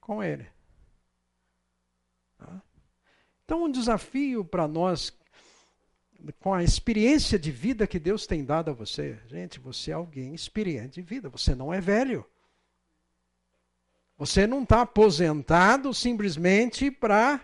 [0.00, 0.46] com Ele.
[2.36, 2.62] Tá?
[3.44, 5.16] Então, um desafio para nós,
[6.38, 9.18] com a experiência de vida que Deus tem dado a você.
[9.26, 12.26] Gente, você é alguém experiente de vida, você não é velho.
[14.18, 17.40] Você não está aposentado simplesmente para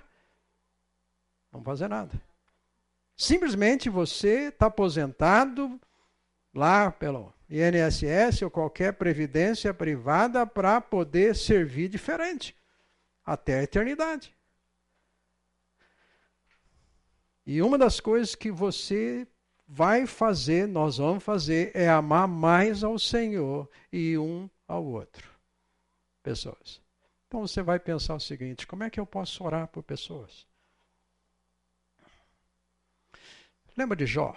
[1.50, 2.20] não fazer nada.
[3.16, 5.80] Simplesmente você está aposentado
[6.54, 12.54] lá pelo INSS ou qualquer previdência privada para poder servir diferente
[13.24, 14.34] até a eternidade.
[17.46, 19.26] E uma das coisas que você
[19.66, 25.30] vai fazer, nós vamos fazer, é amar mais ao Senhor e um ao outro.
[26.22, 26.82] Pessoas.
[27.26, 30.46] Então você vai pensar o seguinte: como é que eu posso orar por pessoas?
[33.76, 34.36] Lembra de Jó?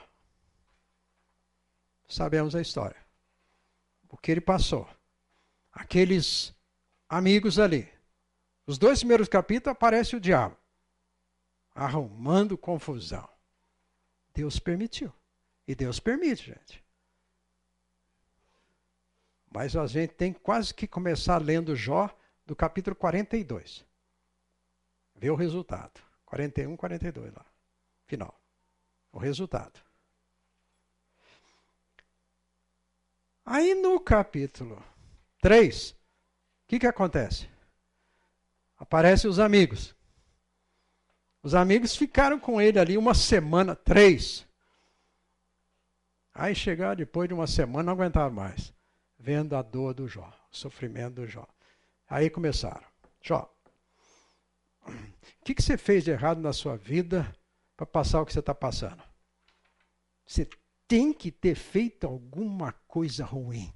[2.12, 2.98] Sabemos a história.
[4.10, 4.88] O que ele passou.
[5.72, 6.54] Aqueles
[7.08, 7.90] amigos ali.
[8.68, 10.58] Os dois primeiros capítulos aparece o diabo
[11.74, 13.28] arrumando confusão.
[14.34, 15.12] Deus permitiu.
[15.68, 16.84] E Deus permite, gente.
[19.50, 22.10] Mas a gente tem quase que começar lendo Jó
[22.46, 23.86] do capítulo 42.
[25.16, 26.02] Ver o resultado.
[26.26, 27.46] 41, 42 lá.
[28.06, 28.38] Final.
[29.12, 29.80] O resultado.
[33.46, 34.82] Aí no capítulo
[35.42, 35.96] 3, o
[36.68, 37.50] que, que acontece?
[38.78, 39.96] Aparecem os amigos.
[41.44, 44.48] Os amigos ficaram com ele ali uma semana, três.
[46.34, 48.74] Aí chegaram depois de uma semana, não aguentaram mais.
[49.18, 51.48] Vendo a dor do Jó, o sofrimento do Jó.
[52.10, 52.86] Aí começaram.
[53.22, 53.52] Jó,
[54.88, 57.36] o que, que você fez de errado na sua vida
[57.76, 59.02] para passar o que você está passando?
[60.26, 60.48] Você
[60.92, 63.74] tem que ter feito alguma coisa ruim,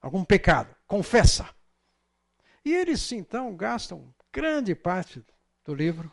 [0.00, 0.74] algum pecado.
[0.88, 1.48] Confessa.
[2.64, 5.24] E eles então gastam grande parte
[5.64, 6.12] do livro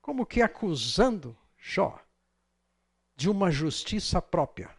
[0.00, 2.00] como que acusando Jó
[3.16, 4.70] de uma justiça própria.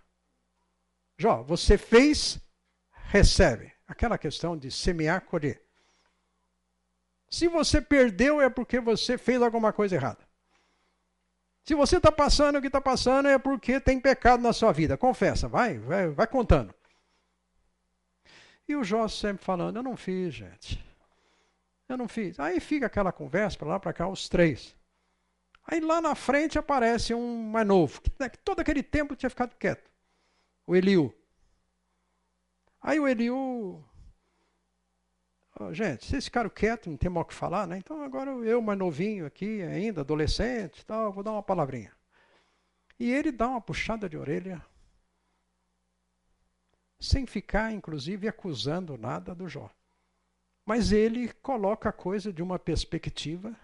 [1.18, 2.40] Jó, você fez,
[2.94, 3.74] recebe.
[3.86, 5.62] Aquela questão de semear, colher.
[7.30, 10.31] Se você perdeu, é porque você fez alguma coisa errada.
[11.64, 14.98] Se você está passando o que está passando, é porque tem pecado na sua vida.
[14.98, 16.74] Confessa, vai, vai, vai contando.
[18.68, 20.84] E o Jó sempre falando: Eu não fiz, gente.
[21.88, 22.40] Eu não fiz.
[22.40, 24.76] Aí fica aquela conversa para lá, para cá, os três.
[25.68, 29.90] Aí lá na frente aparece um mais novo, que todo aquele tempo tinha ficado quieto.
[30.66, 31.14] O Eliu.
[32.82, 33.84] Aí o Eliu.
[35.64, 37.78] Oh, gente, vocês ficaram quietos, não tem mal o que falar, né?
[37.78, 41.92] Então agora eu, mais novinho aqui, ainda, adolescente tal, vou dar uma palavrinha.
[43.00, 44.64] E ele dá uma puxada de orelha,
[47.00, 49.70] sem ficar, inclusive, acusando nada do Jó.
[50.66, 53.56] Mas ele coloca a coisa de uma perspectiva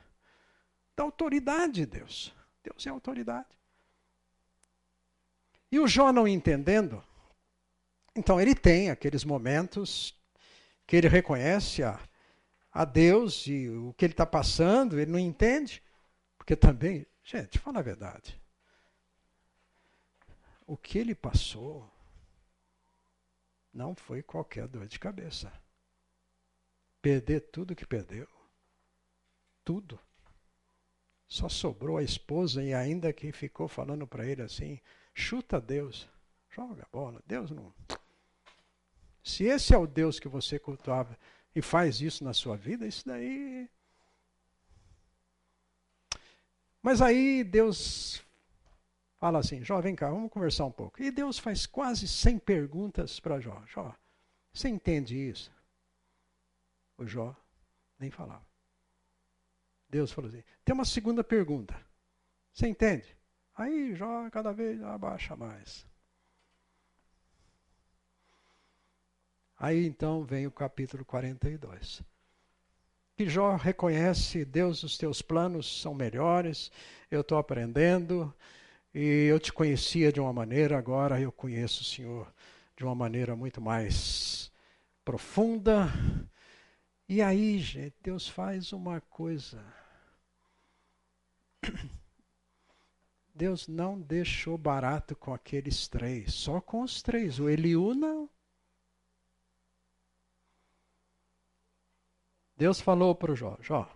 [0.96, 2.34] da autoridade de Deus.
[2.64, 3.58] Deus é autoridade.
[5.72, 7.04] E o Jó não entendendo,
[8.16, 10.17] então ele tem aqueles momentos
[10.88, 12.00] que ele reconhece a,
[12.72, 15.84] a Deus e o que ele está passando, ele não entende,
[16.38, 18.42] porque também, gente, fala a verdade.
[20.66, 21.90] O que ele passou
[23.74, 25.52] não foi qualquer dor de cabeça.
[27.02, 28.28] Perder tudo que perdeu.
[29.64, 30.00] Tudo.
[31.28, 34.80] Só sobrou a esposa e ainda que ficou falando para ele assim:
[35.14, 36.10] chuta Deus,
[36.50, 37.22] joga a bola.
[37.26, 37.74] Deus não.
[39.28, 41.20] Se esse é o Deus que você cultuava
[41.54, 43.70] e faz isso na sua vida, isso daí.
[46.82, 48.24] Mas aí Deus
[49.20, 51.04] fala assim: Jó, vem cá, vamos conversar um pouco.
[51.04, 53.94] E Deus faz quase 100 perguntas para Jó: Jó,
[54.54, 55.52] você entende isso?
[56.98, 57.36] O Jó
[58.00, 58.48] nem falava.
[59.90, 61.78] Deus falou assim: tem uma segunda pergunta.
[62.54, 63.14] Você entende?
[63.56, 65.86] Aí Jó cada vez abaixa mais.
[69.58, 72.02] Aí então vem o capítulo 42.
[73.16, 76.72] Que Jó reconhece, Deus, os teus planos são melhores,
[77.10, 78.34] eu estou aprendendo,
[78.94, 82.32] e eu te conhecia de uma maneira, agora eu conheço o Senhor
[82.76, 84.52] de uma maneira muito mais
[85.04, 85.88] profunda.
[87.10, 89.64] E aí, gente, Deus faz uma coisa
[93.34, 97.40] Deus não deixou barato com aqueles três, só com os três.
[97.40, 98.28] O Eliú não.
[102.58, 103.90] Deus falou para o Jó: Jó,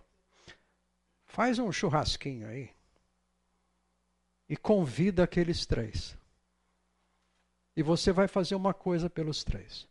[1.26, 2.70] faz um churrasquinho aí
[4.48, 6.16] e convida aqueles três.
[7.76, 9.88] E você vai fazer uma coisa pelos três.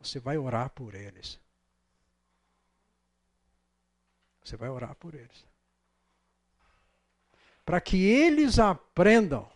[0.00, 1.38] Você vai orar por eles.
[4.42, 5.44] Você vai orar por eles
[7.66, 9.48] para que eles aprendam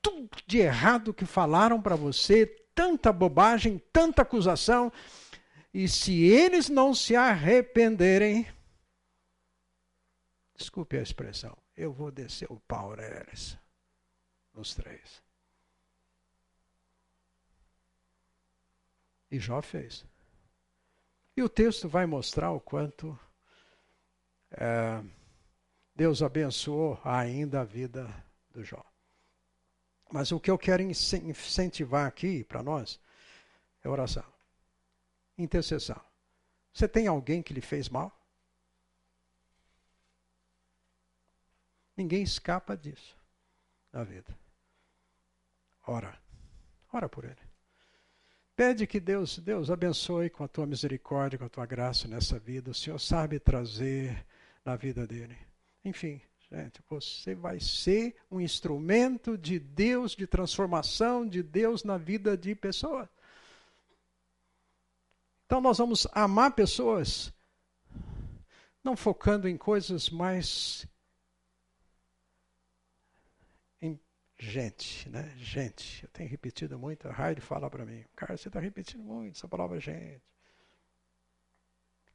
[0.00, 4.92] tudo de errado que falaram para você, tanta bobagem, tanta acusação,
[5.74, 8.46] e se eles não se arrependerem,
[10.54, 13.58] desculpe a expressão, eu vou descer o pau neles,
[14.54, 15.20] nos três.
[19.28, 20.06] E Jó fez.
[21.36, 23.18] E o texto vai mostrar o quanto.
[24.52, 25.02] É,
[25.92, 28.08] Deus abençoou ainda a vida
[28.50, 28.84] do Jó.
[30.12, 33.00] Mas o que eu quero incentivar aqui para nós
[33.82, 34.33] é oração.
[35.36, 36.00] Intercessão.
[36.72, 38.12] Você tem alguém que lhe fez mal?
[41.96, 43.16] Ninguém escapa disso
[43.92, 44.36] na vida.
[45.86, 46.18] Ora.
[46.92, 47.54] Ora por ele.
[48.56, 52.70] Pede que Deus, Deus abençoe com a tua misericórdia, com a tua graça nessa vida.
[52.70, 54.24] O Senhor sabe trazer
[54.64, 55.36] na vida dele.
[55.84, 56.20] Enfim,
[56.50, 62.54] gente, você vai ser um instrumento de Deus, de transformação de Deus na vida de
[62.54, 63.08] pessoas.
[65.54, 67.32] Então nós vamos amar pessoas,
[68.82, 70.84] não focando em coisas mais
[73.80, 73.96] em
[74.36, 75.32] gente, né?
[75.36, 76.02] Gente.
[76.02, 79.46] Eu tenho repetido muito, a Raide fala para mim, cara, você está repetindo muito essa
[79.46, 80.24] palavra gente.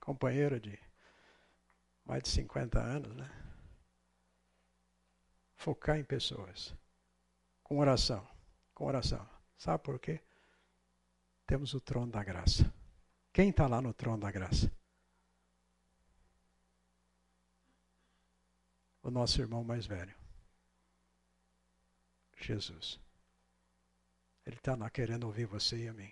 [0.02, 0.78] Companheira de
[2.04, 3.32] mais de 50 anos, né?
[5.56, 6.76] focar em pessoas.
[7.64, 8.28] Com oração.
[8.74, 9.26] Com oração.
[9.58, 10.20] Sabe por quê?
[11.48, 12.70] Temos o trono da graça.
[13.32, 14.72] Quem está lá no trono da graça?
[19.02, 20.16] O nosso irmão mais velho.
[22.42, 23.00] Jesus.
[24.46, 26.12] Ele está lá querendo ouvir você e a mim.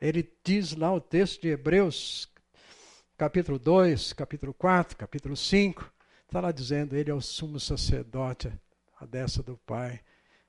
[0.00, 2.28] Ele diz lá o texto de Hebreus,
[3.16, 5.92] capítulo 2, capítulo 4, capítulo 5.
[6.24, 8.52] Está lá dizendo, ele é o sumo sacerdote,
[8.98, 10.02] a dessa do Pai.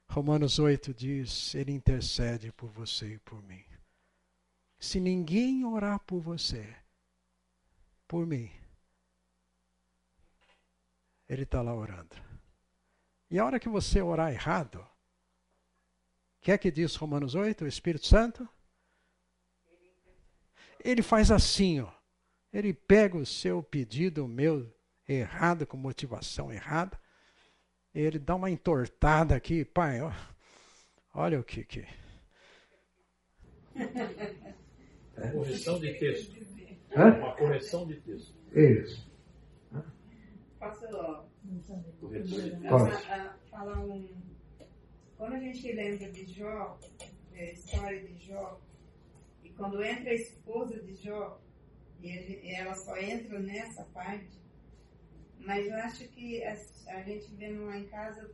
[0.08, 3.64] Romanos 8 diz, ele intercede por você e por mim.
[4.84, 6.76] Se ninguém orar por você,
[8.06, 8.52] por mim.
[11.28, 12.14] Ele está lá orando.
[13.32, 17.68] E a hora que você orar errado, o que é que diz Romanos 8, o
[17.68, 18.48] Espírito Santo?
[20.84, 21.90] Ele faz assim, ó.
[22.52, 24.70] Ele pega o seu pedido, meu
[25.08, 27.00] errado, com motivação errada,
[27.96, 30.12] ele dá uma entortada aqui, pai, ó,
[31.14, 31.88] olha o que que.
[35.32, 36.36] Correção de texto.
[36.96, 37.18] Hã?
[37.18, 38.36] Uma correção de texto.
[38.54, 39.12] Isso.
[40.60, 40.88] Posso
[42.70, 43.50] Pode.
[43.50, 44.08] falar um.
[45.18, 46.80] Quando a gente lembra de Jó,
[47.34, 48.62] a história de Jó,
[49.44, 51.40] e quando entra a esposa de Jó,
[52.02, 54.42] e ela só entra nessa parte,
[55.40, 56.54] mas eu acho que a,
[56.88, 58.30] a gente vendo lá em casa,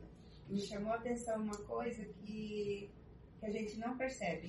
[0.48, 2.90] me chamou a atenção uma coisa que,
[3.40, 4.48] que a gente não percebe.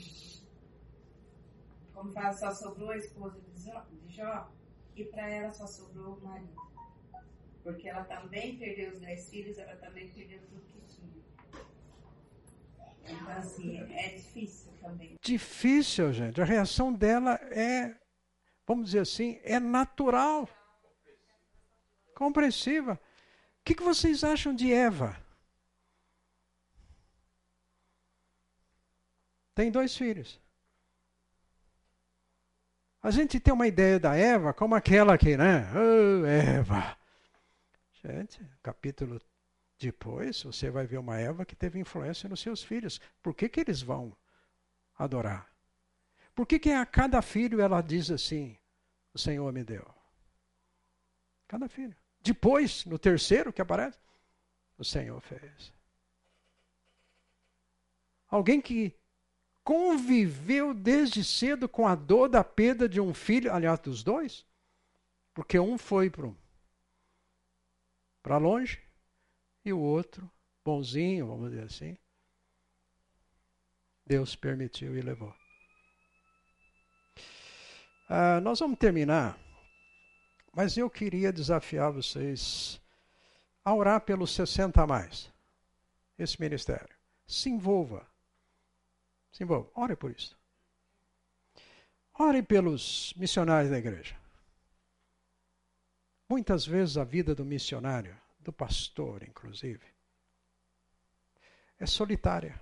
[2.01, 4.51] Como fala, só sobrou a esposa de Jó,
[4.97, 6.57] e para ela só sobrou o marido.
[7.63, 11.23] Porque ela também perdeu os dez filhos, ela também perdeu tudo que tinha.
[13.05, 15.15] Então, assim, é difícil também.
[15.21, 16.41] Difícil, gente.
[16.41, 17.95] A reação dela é,
[18.67, 20.49] vamos dizer assim, é natural
[22.15, 22.95] compreensiva.
[22.95, 25.23] O que, que vocês acham de Eva?
[29.55, 30.41] Tem dois filhos.
[33.03, 35.67] A gente tem uma ideia da Eva como aquela que, né?
[35.75, 36.97] Oh, Eva.
[38.03, 39.21] Gente, capítulo
[39.79, 43.01] depois, você vai ver uma Eva que teve influência nos seus filhos.
[43.23, 44.15] Por que, que eles vão
[44.99, 45.51] adorar?
[46.35, 48.59] Por que, que a cada filho ela diz assim:
[49.15, 49.87] O Senhor me deu?
[51.49, 51.97] Cada filho.
[52.23, 53.99] Depois, no terceiro que aparece,
[54.77, 55.73] o Senhor fez.
[58.29, 58.95] Alguém que
[59.71, 64.45] conviveu desde cedo com a dor da perda de um filho, aliás, dos dois,
[65.33, 66.11] porque um foi
[68.21, 68.83] para longe
[69.65, 70.29] e o outro,
[70.65, 71.97] bonzinho, vamos dizer assim,
[74.05, 75.33] Deus permitiu e levou.
[78.09, 79.39] Ah, nós vamos terminar
[80.53, 82.81] mas eu queria desafiar vocês
[83.65, 85.33] a orar pelos 60 a mais.
[86.19, 86.93] Esse ministério.
[87.25, 88.10] Se envolva.
[89.33, 89.71] Se envolva.
[89.75, 90.39] Ore por isso.
[92.15, 94.19] Ore pelos missionários da igreja.
[96.29, 99.85] Muitas vezes a vida do missionário, do pastor inclusive,
[101.79, 102.61] é solitária.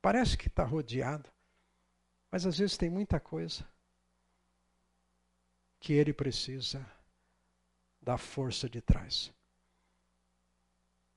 [0.00, 1.30] Parece que está rodeado,
[2.30, 3.64] mas às vezes tem muita coisa
[5.78, 6.84] que ele precisa
[8.00, 9.32] da força de trás.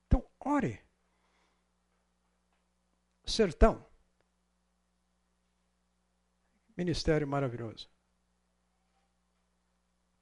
[0.06, 0.85] Então, ore.
[3.26, 3.84] Sertão.
[6.76, 7.90] Ministério maravilhoso.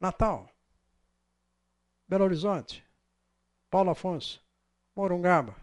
[0.01, 0.49] Natal.
[2.09, 2.85] Belo Horizonte.
[3.71, 4.43] Paulo Afonso.
[4.97, 5.55] Morungaba.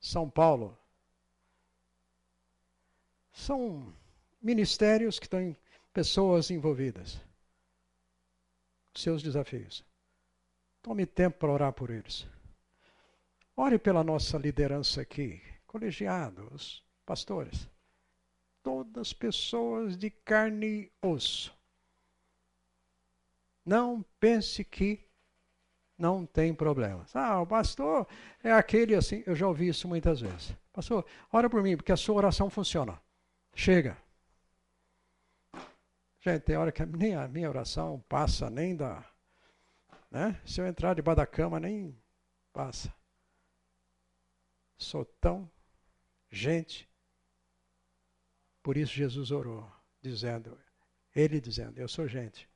[0.00, 0.78] São Paulo.
[3.32, 3.92] São
[4.40, 5.56] ministérios que em
[5.92, 7.20] pessoas envolvidas.
[8.94, 9.84] Seus desafios.
[10.80, 12.28] Tome tempo para orar por eles.
[13.56, 17.68] Ore pela nossa liderança aqui, colegiados, pastores.
[18.62, 21.56] Todas pessoas de carne e osso.
[23.64, 25.06] Não pense que
[25.96, 27.14] não tem problemas.
[27.14, 28.08] Ah, o pastor
[28.42, 29.22] é aquele assim.
[29.26, 30.52] Eu já ouvi isso muitas vezes.
[30.72, 33.00] Pastor, ora por mim, porque a sua oração funciona.
[33.54, 33.96] Chega.
[36.20, 39.04] Gente, tem hora que nem a minha oração passa nem da.
[40.10, 40.40] Né?
[40.44, 41.96] Se eu entrar debaixo da cama, nem
[42.52, 42.92] passa.
[44.76, 45.50] Sou tão
[46.30, 46.88] gente.
[48.62, 49.70] Por isso Jesus orou,
[50.00, 50.58] dizendo,
[51.14, 52.48] ele dizendo, eu sou gente.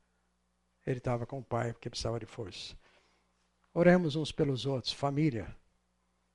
[0.85, 2.75] Ele estava com o pai porque precisava de força.
[3.73, 5.55] Oremos uns pelos outros, família.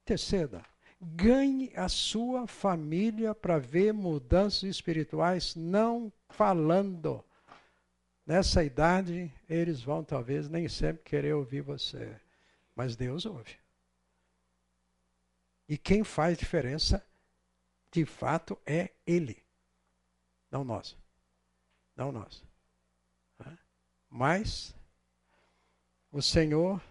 [0.05, 0.65] Terceira,
[1.01, 7.24] ganhe a sua família para ver mudanças espirituais, não falando.
[8.27, 12.19] Nessa idade, eles vão talvez nem sempre querer ouvir você,
[12.74, 13.64] mas Deus ouve.
[15.69, 17.05] E quem faz diferença,
[17.91, 19.43] de fato, é Ele,
[20.51, 20.97] não nós.
[21.97, 22.45] Não nós.
[24.09, 24.74] Mas
[26.12, 26.82] o Senhor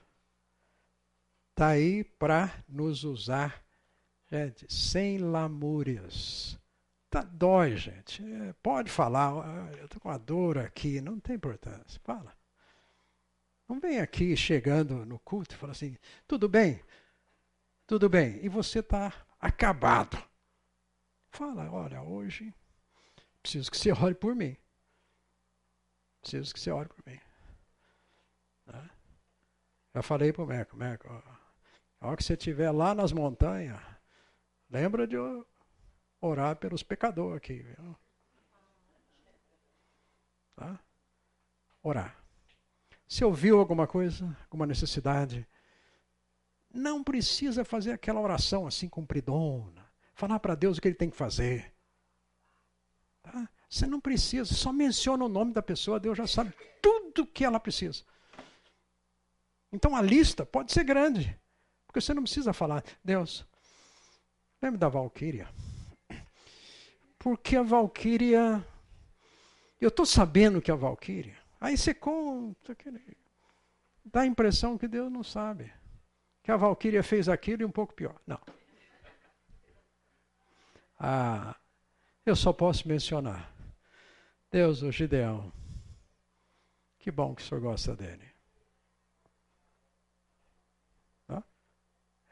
[1.52, 3.64] está aí para nos usar
[4.34, 6.58] Gente, sem lamúrias.
[7.08, 8.24] Tá, dói, gente.
[8.24, 12.02] É, pode falar, eu estou com uma dor aqui, não tem importância.
[12.04, 12.36] Fala.
[13.70, 15.96] Não vem aqui chegando no culto e fala assim,
[16.28, 16.82] tudo bem?
[17.86, 18.44] Tudo bem.
[18.44, 20.18] E você está acabado.
[21.32, 22.54] Fala, olha, hoje
[23.44, 24.56] Preciso que você ore por mim.
[26.22, 27.20] Preciso que você ore por mim.
[28.66, 28.90] Né?
[29.94, 31.08] Já falei para o Meco, Meco,
[32.00, 33.80] a hora que você estiver lá nas montanhas,
[34.70, 35.18] lembra de
[36.22, 37.62] orar pelos pecadores aqui.
[37.62, 37.96] Viu?
[40.56, 40.80] Tá?
[41.84, 42.18] Orar.
[43.06, 45.46] Se ouviu alguma coisa, alguma necessidade,
[46.74, 49.88] não precisa fazer aquela oração assim compridona.
[50.16, 51.72] Falar para Deus o que ele tem que fazer.
[53.22, 53.48] Tá?
[53.70, 57.60] Você não precisa, só menciona o nome da pessoa, Deus já sabe tudo que ela
[57.60, 58.04] precisa.
[59.72, 61.40] Então a lista pode ser grande,
[61.86, 63.46] porque você não precisa falar, Deus,
[64.62, 65.50] lembre da Valquíria.
[67.18, 68.64] Porque a Valquíria,
[69.80, 72.76] eu estou sabendo que a Valquíria, aí você conta,
[74.06, 75.72] dá a impressão que Deus não sabe
[76.44, 78.16] que a Valquíria fez aquilo e um pouco pior.
[78.28, 78.40] Não.
[81.00, 81.56] Ah,
[82.26, 83.52] eu só posso mencionar.
[84.52, 85.52] Deus, o Gideão.
[87.00, 88.34] Que bom que o senhor gosta dele.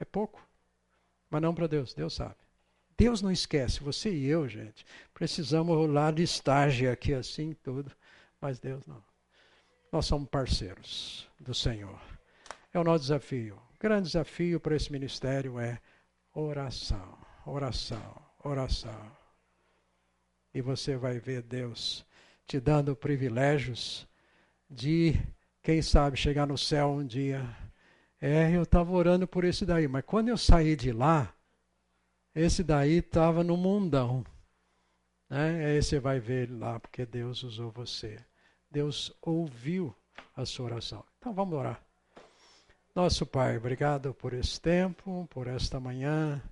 [0.02, 0.44] É pouco.
[1.30, 2.36] Mas não para Deus, Deus sabe.
[2.98, 7.92] Deus não esquece, você e eu, gente, precisamos rolar estágio aqui assim, tudo,
[8.40, 9.02] mas Deus não.
[9.92, 12.00] Nós somos parceiros do Senhor.
[12.74, 15.82] É o nosso desafio grande desafio para esse ministério é
[16.36, 17.18] oração,
[17.48, 19.12] oração, oração.
[20.54, 22.06] E você vai ver Deus
[22.46, 24.08] te dando privilégios
[24.70, 25.16] de,
[25.64, 27.44] quem sabe, chegar no céu um dia.
[28.22, 31.34] É, eu estava orando por esse daí, mas quando eu saí de lá,
[32.36, 34.24] esse daí estava no mundão.
[35.28, 35.66] Né?
[35.66, 38.24] Aí você vai ver lá, porque Deus usou você.
[38.70, 39.96] Deus ouviu
[40.36, 41.04] a sua oração.
[41.18, 41.91] Então vamos orar.
[42.94, 46.44] Nosso Pai, obrigado por esse tempo, por esta manhã,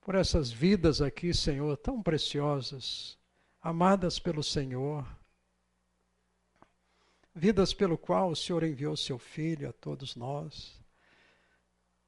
[0.00, 3.18] por essas vidas aqui, Senhor, tão preciosas,
[3.60, 5.06] amadas pelo Senhor,
[7.34, 10.80] vidas pelo qual o Senhor enviou seu Filho a todos nós.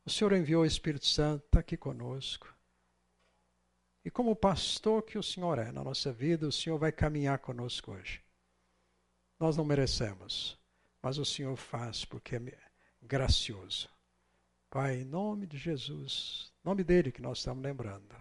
[0.07, 2.51] O Senhor enviou o Espírito Santo, está aqui conosco.
[4.03, 7.93] E como pastor que o Senhor é na nossa vida, o Senhor vai caminhar conosco
[7.93, 8.23] hoje.
[9.39, 10.59] Nós não merecemos,
[11.03, 12.72] mas o Senhor faz porque é
[13.03, 13.89] gracioso.
[14.71, 18.17] Pai, em nome de Jesus, nome dele que nós estamos lembrando.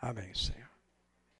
[0.00, 0.67] Amém, Senhor.